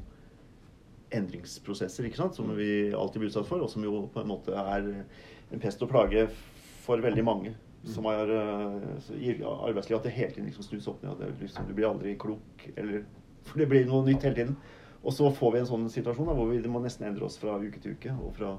endringsprosesser, 1.15 2.03
ikke 2.09 2.19
sant? 2.19 2.35
Som 2.35 2.51
vi 2.57 2.91
alltid 2.93 3.21
blir 3.21 3.29
utsatt 3.31 3.47
for, 3.47 3.61
og 3.63 3.69
som 3.71 3.83
jo 3.85 4.09
på 4.13 4.21
en 4.23 4.27
måte 4.27 4.53
er 4.57 4.89
en 5.53 5.59
pest 5.63 5.81
og 5.85 5.89
plage 5.93 6.27
for 6.87 7.03
veldig 7.03 7.25
mange. 7.27 7.53
Som 7.87 8.07
har 8.09 8.31
eh, 8.33 9.11
i 9.15 9.35
arbeidslivet 9.43 9.99
at 9.99 10.07
det 10.09 10.15
hele 10.15 10.33
tiden 10.33 10.49
liksom 10.49 10.65
snus 10.65 10.89
opp 10.91 11.03
ned. 11.05 11.21
Liksom, 11.39 11.67
du 11.67 11.75
blir 11.77 11.89
aldri 11.91 12.15
klok, 12.19 12.67
eller 12.75 13.05
For 13.47 13.61
det 13.61 13.69
blir 13.71 13.85
noe 13.87 14.03
nytt 14.03 14.25
hele 14.27 14.35
tiden. 14.35 14.57
Og 15.03 15.13
så 15.15 15.29
får 15.31 15.53
vi 15.53 15.59
en 15.61 15.69
sånn 15.69 15.85
situasjon 15.91 16.27
da, 16.27 16.35
hvor 16.35 16.49
vi 16.51 16.59
må 16.67 16.81
nesten 16.83 17.07
endre 17.07 17.27
oss 17.29 17.37
fra 17.39 17.55
uke 17.61 17.79
til 17.79 17.95
uke. 17.95 18.15
Og 18.25 18.33
fra, 18.35 18.55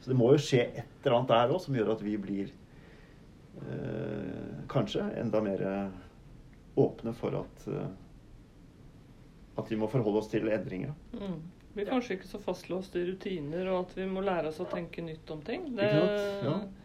så 0.00 0.10
det 0.10 0.16
må 0.18 0.32
jo 0.32 0.40
skje 0.42 0.64
et 0.64 1.04
eller 1.04 1.20
annet 1.20 1.34
der 1.34 1.54
òg 1.54 1.60
som 1.62 1.76
gjør 1.76 1.92
at 1.94 2.02
vi 2.02 2.16
blir 2.18 2.50
eh, 3.62 4.56
kanskje 4.72 5.06
enda 5.20 5.42
mer 5.44 5.62
åpne 6.82 7.12
for 7.14 7.36
at 7.44 7.68
eh, 7.68 7.90
at 9.56 9.72
vi 9.72 9.76
må 9.76 9.88
forholde 9.90 10.22
oss 10.22 10.30
til 10.32 10.48
endringer. 10.48 10.94
Mm. 11.12 11.40
Vi 11.72 11.84
er 11.84 11.88
kanskje 11.88 12.18
ikke 12.18 12.28
så 12.28 12.40
fastlåst 12.42 12.96
i 13.00 13.04
rutiner, 13.08 13.68
og 13.72 13.86
at 13.86 13.96
vi 13.96 14.06
må 14.08 14.24
lære 14.24 14.50
oss 14.50 14.60
å 14.60 14.68
tenke 14.68 15.04
nytt 15.04 15.28
om 15.32 15.40
ting. 15.44 15.70
Det, 15.76 15.88
Ikke 15.88 16.06
sant? 16.06 16.48
Ja. 16.48 16.81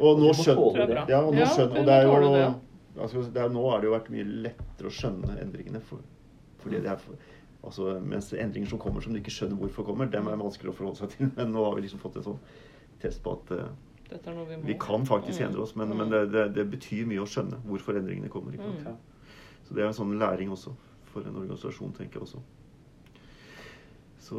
Og 0.00 0.18
nå 0.20 0.32
skjønner 0.34 0.86
det. 0.86 1.02
ja, 1.12 1.20
og 1.20 1.34
nå 1.34 1.44
skjønner, 1.46 1.78
og 1.80 1.86
det 1.86 1.94
er 1.94 2.06
jo 2.08 2.32
det, 2.34 2.46
altså, 3.00 3.22
det 3.34 3.42
er, 3.42 3.48
Nå 3.54 3.64
har 3.70 3.80
det 3.80 3.86
jo 3.90 3.92
vært 3.94 4.08
mye 4.10 4.24
lettere 4.46 4.88
å 4.90 4.94
skjønne 4.96 5.36
endringene. 5.42 5.80
For, 5.84 5.98
fordi 6.62 6.80
det 6.80 6.90
er 6.92 6.96
for, 6.96 7.14
altså, 7.64 8.00
mens 8.00 8.32
endringer 8.32 8.68
som 8.72 8.78
kommer 8.82 9.00
som 9.04 9.12
du 9.12 9.20
ikke 9.20 9.30
skjønner 9.34 9.56
hvorfor 9.60 9.84
kommer, 9.86 10.06
dem 10.10 10.26
er 10.28 10.36
vanskeligere 10.40 10.72
å 10.74 10.78
forholde 10.80 10.98
seg 11.02 11.14
til. 11.16 11.30
Men 11.36 11.52
nå 11.52 11.64
har 11.68 11.74
vi 11.78 11.84
liksom 11.86 12.00
fått 12.02 12.16
en 12.16 12.26
sånn 12.32 12.40
test 13.00 13.22
på 13.24 13.32
at 13.38 13.52
eh, 13.56 13.70
Dette 14.10 14.26
er 14.30 14.34
noe 14.34 14.46
vi 14.48 14.56
må. 14.58 14.64
vi 14.66 14.74
kan 14.82 15.04
faktisk 15.06 15.40
Mm. 15.40 15.46
endre 15.48 15.62
oss. 15.62 15.76
Men, 15.76 15.88
Mm. 15.92 15.96
men 15.98 16.10
det, 16.10 16.20
det, 16.32 16.44
det 16.54 16.64
betyr 16.70 17.06
mye 17.06 17.20
å 17.22 17.28
skjønne 17.30 17.60
hvorfor 17.66 17.94
endringene 18.00 18.28
kommer. 18.28 18.52
Ikke? 18.56 18.66
Mm. 18.66 18.96
Så 19.68 19.74
det 19.76 19.84
er 19.84 19.86
en 19.86 19.94
sånn 19.94 20.16
læring 20.18 20.50
også 20.50 20.72
for 21.12 21.22
en 21.22 21.36
organisasjon, 21.36 21.92
tenker 21.94 22.18
jeg 22.18 22.22
også. 22.26 22.40
Så 24.20 24.36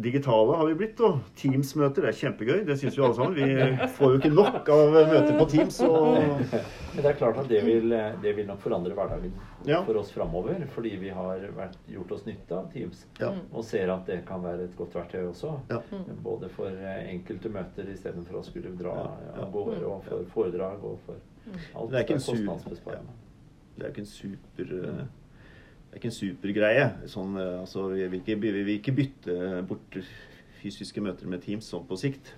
digitale 0.00 0.54
har 0.56 0.66
vi 0.66 0.74
blitt, 0.74 1.00
og 1.04 1.18
Teams-møter 1.36 2.06
er 2.08 2.14
kjempegøy. 2.16 2.62
Det 2.64 2.78
syns 2.80 2.94
vi 2.96 3.02
alle 3.04 3.16
sammen. 3.18 3.34
Vi 3.36 3.88
får 3.98 4.14
jo 4.14 4.20
ikke 4.22 4.30
nok 4.32 4.70
av 4.72 4.94
møter 4.94 5.36
på 5.36 5.46
Teams. 5.52 5.80
Og 5.84 6.16
Men 6.94 7.02
det 7.04 7.10
er 7.10 7.18
klart 7.18 7.36
at 7.42 7.50
det 7.52 7.60
vil, 7.66 7.92
det 8.24 8.32
vil 8.38 8.48
nok 8.48 8.62
forandre 8.64 8.96
hverdagen 8.96 9.34
Ja. 9.68 9.82
for 9.84 10.00
oss 10.00 10.14
framover. 10.16 10.64
Fordi 10.72 10.94
vi 11.02 11.12
har 11.12 11.44
vært, 11.58 11.76
gjort 11.92 12.16
oss 12.16 12.24
nytte 12.24 12.56
av 12.56 12.72
Teams. 12.72 13.04
Ja. 13.20 13.34
Og 13.52 13.68
ser 13.68 13.92
at 13.92 14.08
det 14.08 14.22
kan 14.28 14.40
være 14.48 14.64
et 14.70 14.76
godt 14.80 14.96
verktøy 14.96 15.26
også. 15.28 15.52
Ja. 15.68 15.82
Både 16.24 16.48
for 16.56 16.72
eh, 16.72 17.04
enkelte 17.12 17.52
møter 17.52 17.92
istedenfor 17.92 18.40
å 18.40 18.44
skulle 18.48 18.72
dra 18.80 18.96
av 19.36 19.52
gårde, 19.52 19.84
og 19.84 20.08
for 20.08 20.24
foredrag 20.32 20.80
og 20.88 20.96
for 21.04 21.20
alt 21.76 21.92
Det 21.92 22.00
er 22.00 22.08
ikke 22.08 22.16
en 22.16 22.28
super, 22.30 23.00
det 23.76 23.86
er 23.86 23.92
ikke 23.92 24.06
en 24.08 24.14
super 24.16 24.76
eh, 24.80 25.04
det 25.90 25.96
er 25.96 26.00
ikke 26.00 26.10
en 26.12 26.14
supergreie. 26.14 26.84
Sånn, 27.10 27.36
eh, 27.36 27.60
altså, 27.60 27.88
vi, 27.90 28.04
vil 28.12 28.20
ikke, 28.22 28.36
vi 28.40 28.50
vil 28.62 28.68
ikke 28.78 28.94
bytte 28.94 29.64
bort 29.66 29.98
fysiske 30.60 31.00
møter 31.02 31.26
med 31.26 31.42
Teams 31.42 31.66
sånn 31.72 31.86
på 31.88 31.96
sikt. 31.98 32.34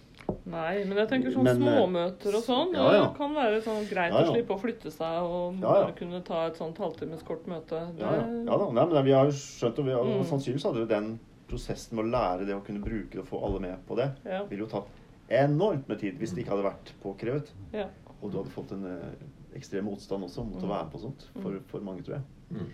Nei, 0.46 0.84
men 0.86 0.96
jeg 1.02 1.08
tenker 1.10 1.32
sånn 1.34 1.42
Men, 1.44 1.58
eh, 1.66 1.74
småmøter 1.74 2.36
og 2.38 2.42
sånn 2.46 2.70
ja, 2.76 2.84
ja. 2.94 3.00
det 3.08 3.16
kan 3.18 3.32
være 3.34 3.56
sånn 3.64 3.82
greit 3.90 4.12
Ja, 4.14 4.20
ja. 4.22 4.28
å 4.28 4.30
slippe 4.36 4.54
å 4.54 4.60
flytte 4.62 4.92
seg 4.94 5.16
og 5.26 5.56
Ja, 5.58 5.66
ja. 5.66 5.80
bare 5.82 5.96
kunne 5.98 6.20
ta 6.24 6.44
et 6.46 6.56
sånt 6.60 6.78
halvtimes 6.78 7.24
kort 7.26 7.44
møte. 7.50 7.80
Det, 7.98 8.04
Ja, 8.06 8.12
ja. 8.20 8.28
ja 8.46 8.58
da, 8.62 8.68
Nei, 8.70 8.84
men 8.86 9.04
vi 9.04 9.12
har 9.16 9.26
jo 9.26 9.34
skjønt, 9.34 9.78
og 9.82 9.84
vi 9.90 9.92
har, 9.96 10.04
Mm. 10.06 10.24
sannsynligvis 10.30 10.64
hadde 10.68 10.84
jo 10.84 10.86
den 10.86 11.18
prosessen 11.50 11.96
med 11.98 12.06
å 12.06 12.12
lære 12.14 12.46
det 12.46 12.54
å 12.54 12.62
kunne 12.64 12.80
bruke 12.80 13.10
det 13.10 13.18
og 13.20 13.26
få 13.28 13.42
alle 13.44 13.60
med 13.60 13.78
på 13.88 13.96
det, 13.98 14.08
Ja. 14.24 14.44
ville 14.44 14.62
jo 14.62 14.70
tatt 14.70 14.86
enormt 15.28 15.88
med 15.88 15.98
tid 15.98 16.18
hvis 16.18 16.32
det 16.34 16.44
ikke 16.46 16.54
hadde 16.54 16.70
vært 16.70 16.92
påkrevet. 17.02 17.50
Ja. 17.74 17.88
Og 18.22 18.30
du 18.30 18.38
hadde 18.38 18.50
fått 18.54 18.70
en 18.72 18.86
eh, 18.86 19.58
ekstrem 19.58 19.84
motstand 19.84 20.22
også 20.24 20.46
mot 20.46 20.62
å 20.62 20.68
være 20.70 20.84
med 20.86 20.92
på 20.92 21.00
sånt, 21.02 21.26
for, 21.42 21.58
for 21.66 21.80
mange, 21.80 22.02
tror 22.06 22.20
jeg. 22.20 22.24
Mm. 22.52 22.68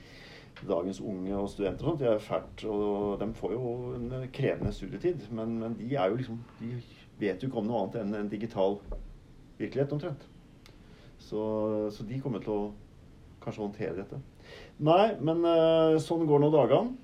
Dagens 0.66 1.00
unge 1.00 1.36
og 1.36 1.50
studenter 1.52 1.86
og 1.86 1.92
sånt, 1.92 2.00
de 2.02 2.08
er 2.10 2.24
fælt, 2.24 2.64
og 2.66 3.20
de 3.20 3.28
får 3.38 3.52
jo 3.54 3.74
en 3.94 4.08
krevende 4.34 4.72
studietid. 4.74 5.28
Men, 5.30 5.58
men 5.60 5.76
de 5.78 5.92
er 5.94 6.10
jo 6.10 6.18
liksom 6.18 6.40
De 6.58 6.72
vet 7.20 7.42
jo 7.42 7.50
ikke 7.50 7.60
om 7.60 7.68
noe 7.68 7.84
annet 7.84 8.00
enn 8.02 8.14
en 8.14 8.32
digital 8.32 8.78
virkelighet, 9.58 9.92
omtrent. 9.92 10.26
Så, 11.18 11.40
så 11.94 12.06
de 12.06 12.20
kommer 12.22 12.42
til 12.42 12.54
å 12.54 12.66
kanskje 13.42 13.64
håndtere 13.64 13.96
dette. 13.98 14.20
Nei, 14.86 15.16
men 15.20 15.42
eh, 15.46 15.96
sånn 16.02 16.26
går 16.28 16.42
nå 16.42 16.52
dagene. 16.54 16.94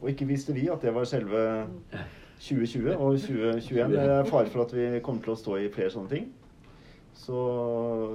Og 0.00 0.10
ikke 0.10 0.28
visste 0.28 0.54
vi 0.54 0.68
at 0.70 0.82
det 0.84 0.92
var 0.94 1.06
selve 1.08 1.40
2020 2.38 2.94
og 2.94 3.18
2021. 3.18 3.94
Det 3.94 4.04
er 4.04 4.30
fare 4.30 4.50
for 4.52 4.64
at 4.66 4.74
vi 4.76 4.88
kommer 5.04 5.24
til 5.24 5.34
å 5.34 5.38
stå 5.38 5.58
i 5.62 5.70
flere 5.74 5.92
sånne 5.94 6.12
ting. 6.12 6.30
Så, 7.14 7.38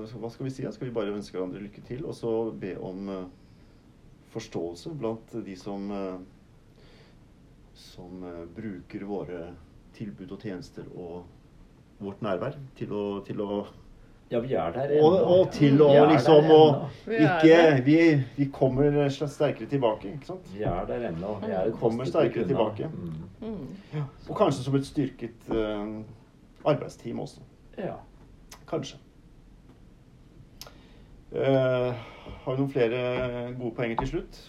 så 0.10 0.20
hva 0.20 0.30
skal 0.32 0.48
vi 0.48 0.54
si? 0.54 0.66
Skal 0.70 0.90
vi 0.90 0.96
bare 0.96 1.16
ønske 1.16 1.38
hverandre 1.38 1.64
lykke 1.64 1.84
til, 1.88 2.04
og 2.06 2.16
så 2.18 2.34
be 2.62 2.76
om 2.84 3.10
eh, 3.14 3.28
forståelse 4.34 4.94
blant 5.00 5.34
de 5.46 5.56
som 5.58 5.92
eh, 5.92 6.20
som 7.80 8.24
eh, 8.24 8.46
bruker 8.56 9.04
våre 9.08 9.44
tilbud 9.96 10.32
og 10.36 10.44
tjenester 10.44 10.88
og 10.96 11.24
vårt 12.00 12.22
nærvær 12.24 12.58
til 12.78 12.94
å, 12.96 13.04
til 13.28 13.42
å 13.44 13.60
Ja, 14.30 14.39
vi 14.44 14.54
er 14.54 14.72
der 14.76 14.92
ennå. 14.94 15.08
og 15.34 15.52
til 15.56 15.82
å 15.82 15.88
Vi 15.89 16.12
liksom 16.13 16.52
er 17.18 17.24
ikke 17.39 17.86
vi, 17.88 17.98
vi 18.38 18.48
kommer 18.54 19.00
sterkere 19.10 19.68
tilbake, 19.72 20.13
ikke 20.13 20.30
sant? 20.30 20.52
Vi 20.54 20.63
er 20.63 20.86
der 20.86 21.08
ennå. 21.10 21.39
Vi 21.42 21.52
er 21.52 21.72
Kommer 21.80 22.06
sterkere 22.06 22.46
tilbake. 22.48 22.92
Mm. 23.42 23.65
Ja. 23.96 24.06
Og 24.28 24.38
kanskje 24.38 24.68
som 24.68 24.78
et 24.78 24.86
styrket 24.86 25.50
uh, 25.50 25.98
arbeidsteam 26.63 27.20
også. 27.26 27.42
Ja. 27.78 27.98
Kanskje. 28.70 29.02
Eh, 31.32 31.94
har 32.44 32.56
du 32.56 32.62
noen 32.63 32.72
flere 32.74 33.02
gode 33.60 33.76
poenger 33.78 34.02
til 34.02 34.10
slutt? 34.13 34.39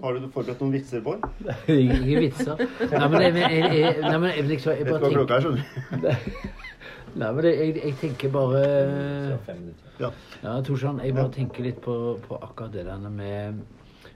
Har 0.00 0.16
du 0.16 0.28
forberedt 0.32 0.62
noen 0.62 0.72
vitser, 0.72 1.02
Bård? 1.04 1.24
Ingen 1.68 2.22
vitser. 2.24 2.60
Nei, 2.88 3.08
men 3.12 3.24
jeg, 3.26 3.34
jeg, 3.36 3.80
jeg, 3.80 3.96
nei, 4.00 4.18
men 4.22 4.30
jeg, 4.30 4.44
liksom, 4.48 4.72
jeg 4.72 4.86
Vet 4.86 4.88
du 4.88 4.92
bare 4.94 5.02
hva 5.04 5.10
klokka 5.18 5.36
tenker 5.36 5.36
er, 5.36 5.44
skjønner 5.44 5.60
du? 6.00 6.52
Nei, 7.20 7.28
men 7.30 7.46
jeg, 7.46 7.74
jeg, 7.78 7.94
tenker 8.00 8.30
bare. 8.34 8.62
Ja. 10.00 10.10
Ja, 10.42 10.54
Torsson, 10.66 11.02
jeg 11.04 11.14
bare 11.14 11.30
tenker 11.34 11.66
litt 11.66 11.78
på, 11.84 11.94
på 12.24 12.38
akkurat 12.40 12.72
det 12.74 12.86
der 12.88 13.04
med, 13.12 13.60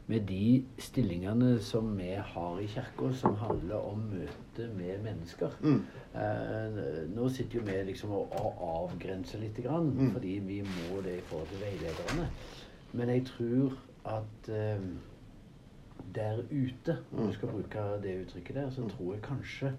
med 0.08 0.24
de 0.28 0.64
stillingene 0.80 1.58
som 1.60 1.90
vi 1.98 2.14
har 2.16 2.60
i 2.60 2.66
kirka, 2.66 3.10
som 3.12 3.34
handler 3.36 3.76
om 3.90 4.06
møte 4.08 4.68
med 4.76 5.02
mennesker. 5.04 5.52
Mm. 5.60 5.82
Eh, 6.14 6.78
nå 7.12 7.28
sitter 7.28 7.58
jo 7.58 7.64
vi 7.66 7.76
liksom 7.90 8.14
og, 8.16 8.32
og 8.40 8.62
avgrenser 8.68 9.42
litt, 9.44 9.60
grann, 9.64 9.90
Mm. 9.92 10.12
fordi 10.14 10.38
vi 10.38 10.62
må 10.62 11.02
det 11.04 11.18
i 11.18 11.26
forhold 11.28 11.48
til 11.52 11.60
veilederne. 11.60 12.28
Men 12.92 13.08
jeg 13.08 13.26
tror 13.26 13.76
at 14.08 14.48
eh, 14.48 14.80
der 16.14 16.40
ute, 16.50 16.98
om 17.12 17.18
vi 17.20 17.26
du 17.26 17.32
skal 17.32 17.48
bruke 17.52 17.84
det 18.02 18.16
uttrykket 18.22 18.54
der, 18.56 18.70
så 18.70 18.88
tror 18.88 19.14
jeg 19.14 19.22
kanskje 19.22 19.72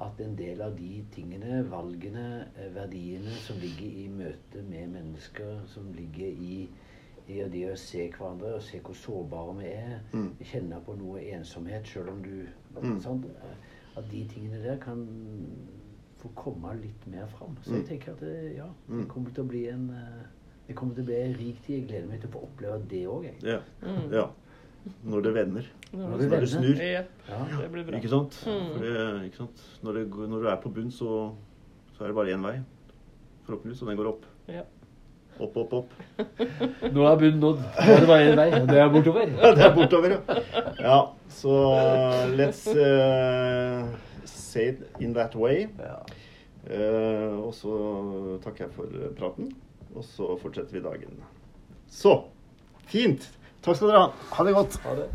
at 0.00 0.20
en 0.22 0.36
del 0.38 0.60
av 0.62 0.76
de 0.78 1.04
tingene, 1.14 1.64
valgene, 1.70 2.46
eh, 2.56 2.70
verdiene 2.74 3.34
som 3.42 3.58
ligger 3.58 3.90
i 4.04 4.08
møte 4.08 4.62
med 4.70 4.86
mennesker, 4.94 5.64
som 5.66 5.90
ligger 5.96 6.28
i, 6.28 6.68
i 7.28 7.42
det 7.48 7.64
å 7.72 7.76
se 7.76 8.08
hverandre 8.10 8.54
og 8.54 8.62
se 8.62 8.78
hvor 8.80 8.94
sårbare 8.94 9.56
vi 9.58 9.66
er, 9.66 10.00
Mm. 10.12 10.30
kjenne 10.40 10.80
på 10.84 10.96
noe 10.98 11.20
ensomhet 11.20 11.86
selv 11.86 12.08
om 12.10 12.22
du 12.22 12.46
Mm. 12.80 13.00
sånn, 13.00 13.24
At 13.96 14.08
de 14.10 14.24
tingene 14.28 14.62
der 14.62 14.76
kan 14.76 15.06
få 16.22 16.28
komme 16.36 16.74
litt 16.80 17.06
mer 17.06 17.26
fram. 17.26 17.56
Så 17.62 17.70
jeg 17.72 17.82
Mm. 17.82 17.88
tenker 17.88 18.12
at 18.12 18.20
det, 18.20 18.56
ja, 18.56 18.66
Mm. 18.88 19.00
det 19.00 19.08
kommer 19.08 19.30
til 19.34 19.44
å 19.44 19.48
bli 19.48 19.66
en 19.68 19.90
eh, 19.90 20.26
det 20.68 20.76
kommer 20.76 20.94
til 20.94 21.02
å 21.02 21.06
bli 21.06 21.14
en 21.22 21.32
rik 21.34 21.62
tid. 21.66 21.76
Jeg 21.80 21.88
gleder 21.88 22.08
meg 22.08 22.20
til 22.20 22.28
å 22.30 22.32
få 22.32 22.42
oppleve 22.48 22.88
det 22.88 23.06
òg. 23.06 23.24
Ja. 23.42 23.60
Mm. 23.82 24.12
ja. 24.12 24.26
Når 25.04 25.22
det 25.22 25.34
vender. 25.34 25.64
Når 25.92 25.98
det 25.98 26.08
Når 26.10 26.18
det 26.18 26.30
vender. 26.30 26.46
snur. 26.46 26.76
Ja. 26.76 27.58
det 27.60 27.72
blir 27.72 27.84
bra. 27.84 27.98
Ikke 27.98 28.08
sant? 28.08 28.30
Mm. 28.46 28.72
For 28.72 28.78
det, 28.84 29.24
ikke 29.32 29.36
sant? 29.36 29.80
Når, 29.82 29.92
det, 29.92 30.08
når 30.10 30.42
du 30.42 30.46
er 30.48 30.56
på 30.60 30.72
bunn, 30.74 30.90
så, 30.90 31.34
så 31.96 32.04
er 32.04 32.06
det 32.08 32.14
bare 32.14 32.32
én 32.34 32.42
vei. 32.42 32.60
Forhåpentligvis. 33.46 33.82
Og 33.82 33.88
den 33.88 33.96
går 33.96 34.06
opp. 34.08 34.24
Ja. 34.48 34.62
Opp, 35.38 35.56
opp, 35.56 35.72
opp. 35.72 35.92
Nå 36.90 37.04
er 37.06 37.18
bunnen 37.20 37.40
nådd. 37.42 37.60
Nå 37.62 37.94
er 37.94 38.00
det 38.02 38.08
bare 38.10 38.28
én 38.28 38.38
vei, 38.38 38.48
og 38.58 38.68
det 38.70 38.80
er 38.82 38.88
bortover. 38.92 39.28
Ja, 39.38 39.50
det 39.54 39.66
er 39.68 39.74
bortover, 39.76 40.14
ja. 40.16 40.38
ja 40.82 40.98
så 41.38 41.58
uh, 41.70 42.24
let's 42.34 42.64
uh, 42.72 43.86
say 44.24 44.72
it 44.72 44.82
in 45.00 45.14
that 45.14 45.36
way. 45.38 45.68
Ja. 45.78 46.00
Eh, 46.68 47.38
og 47.38 47.54
så 47.56 47.74
takker 48.44 48.66
jeg 48.66 48.74
for 48.76 48.98
praten. 49.18 49.52
Og 49.94 50.04
så 50.04 50.34
fortsetter 50.42 50.76
vi 50.76 50.84
dagen. 50.84 51.22
Så 51.88 52.18
fint. 52.90 53.30
Takk 53.64 53.78
skal 53.78 53.92
dere 53.92 54.02
ha. 54.02 54.26
Ha 54.36 54.48
det 54.48 54.56
godt. 54.56 54.80
Ha 54.84 54.96
det. 54.98 55.08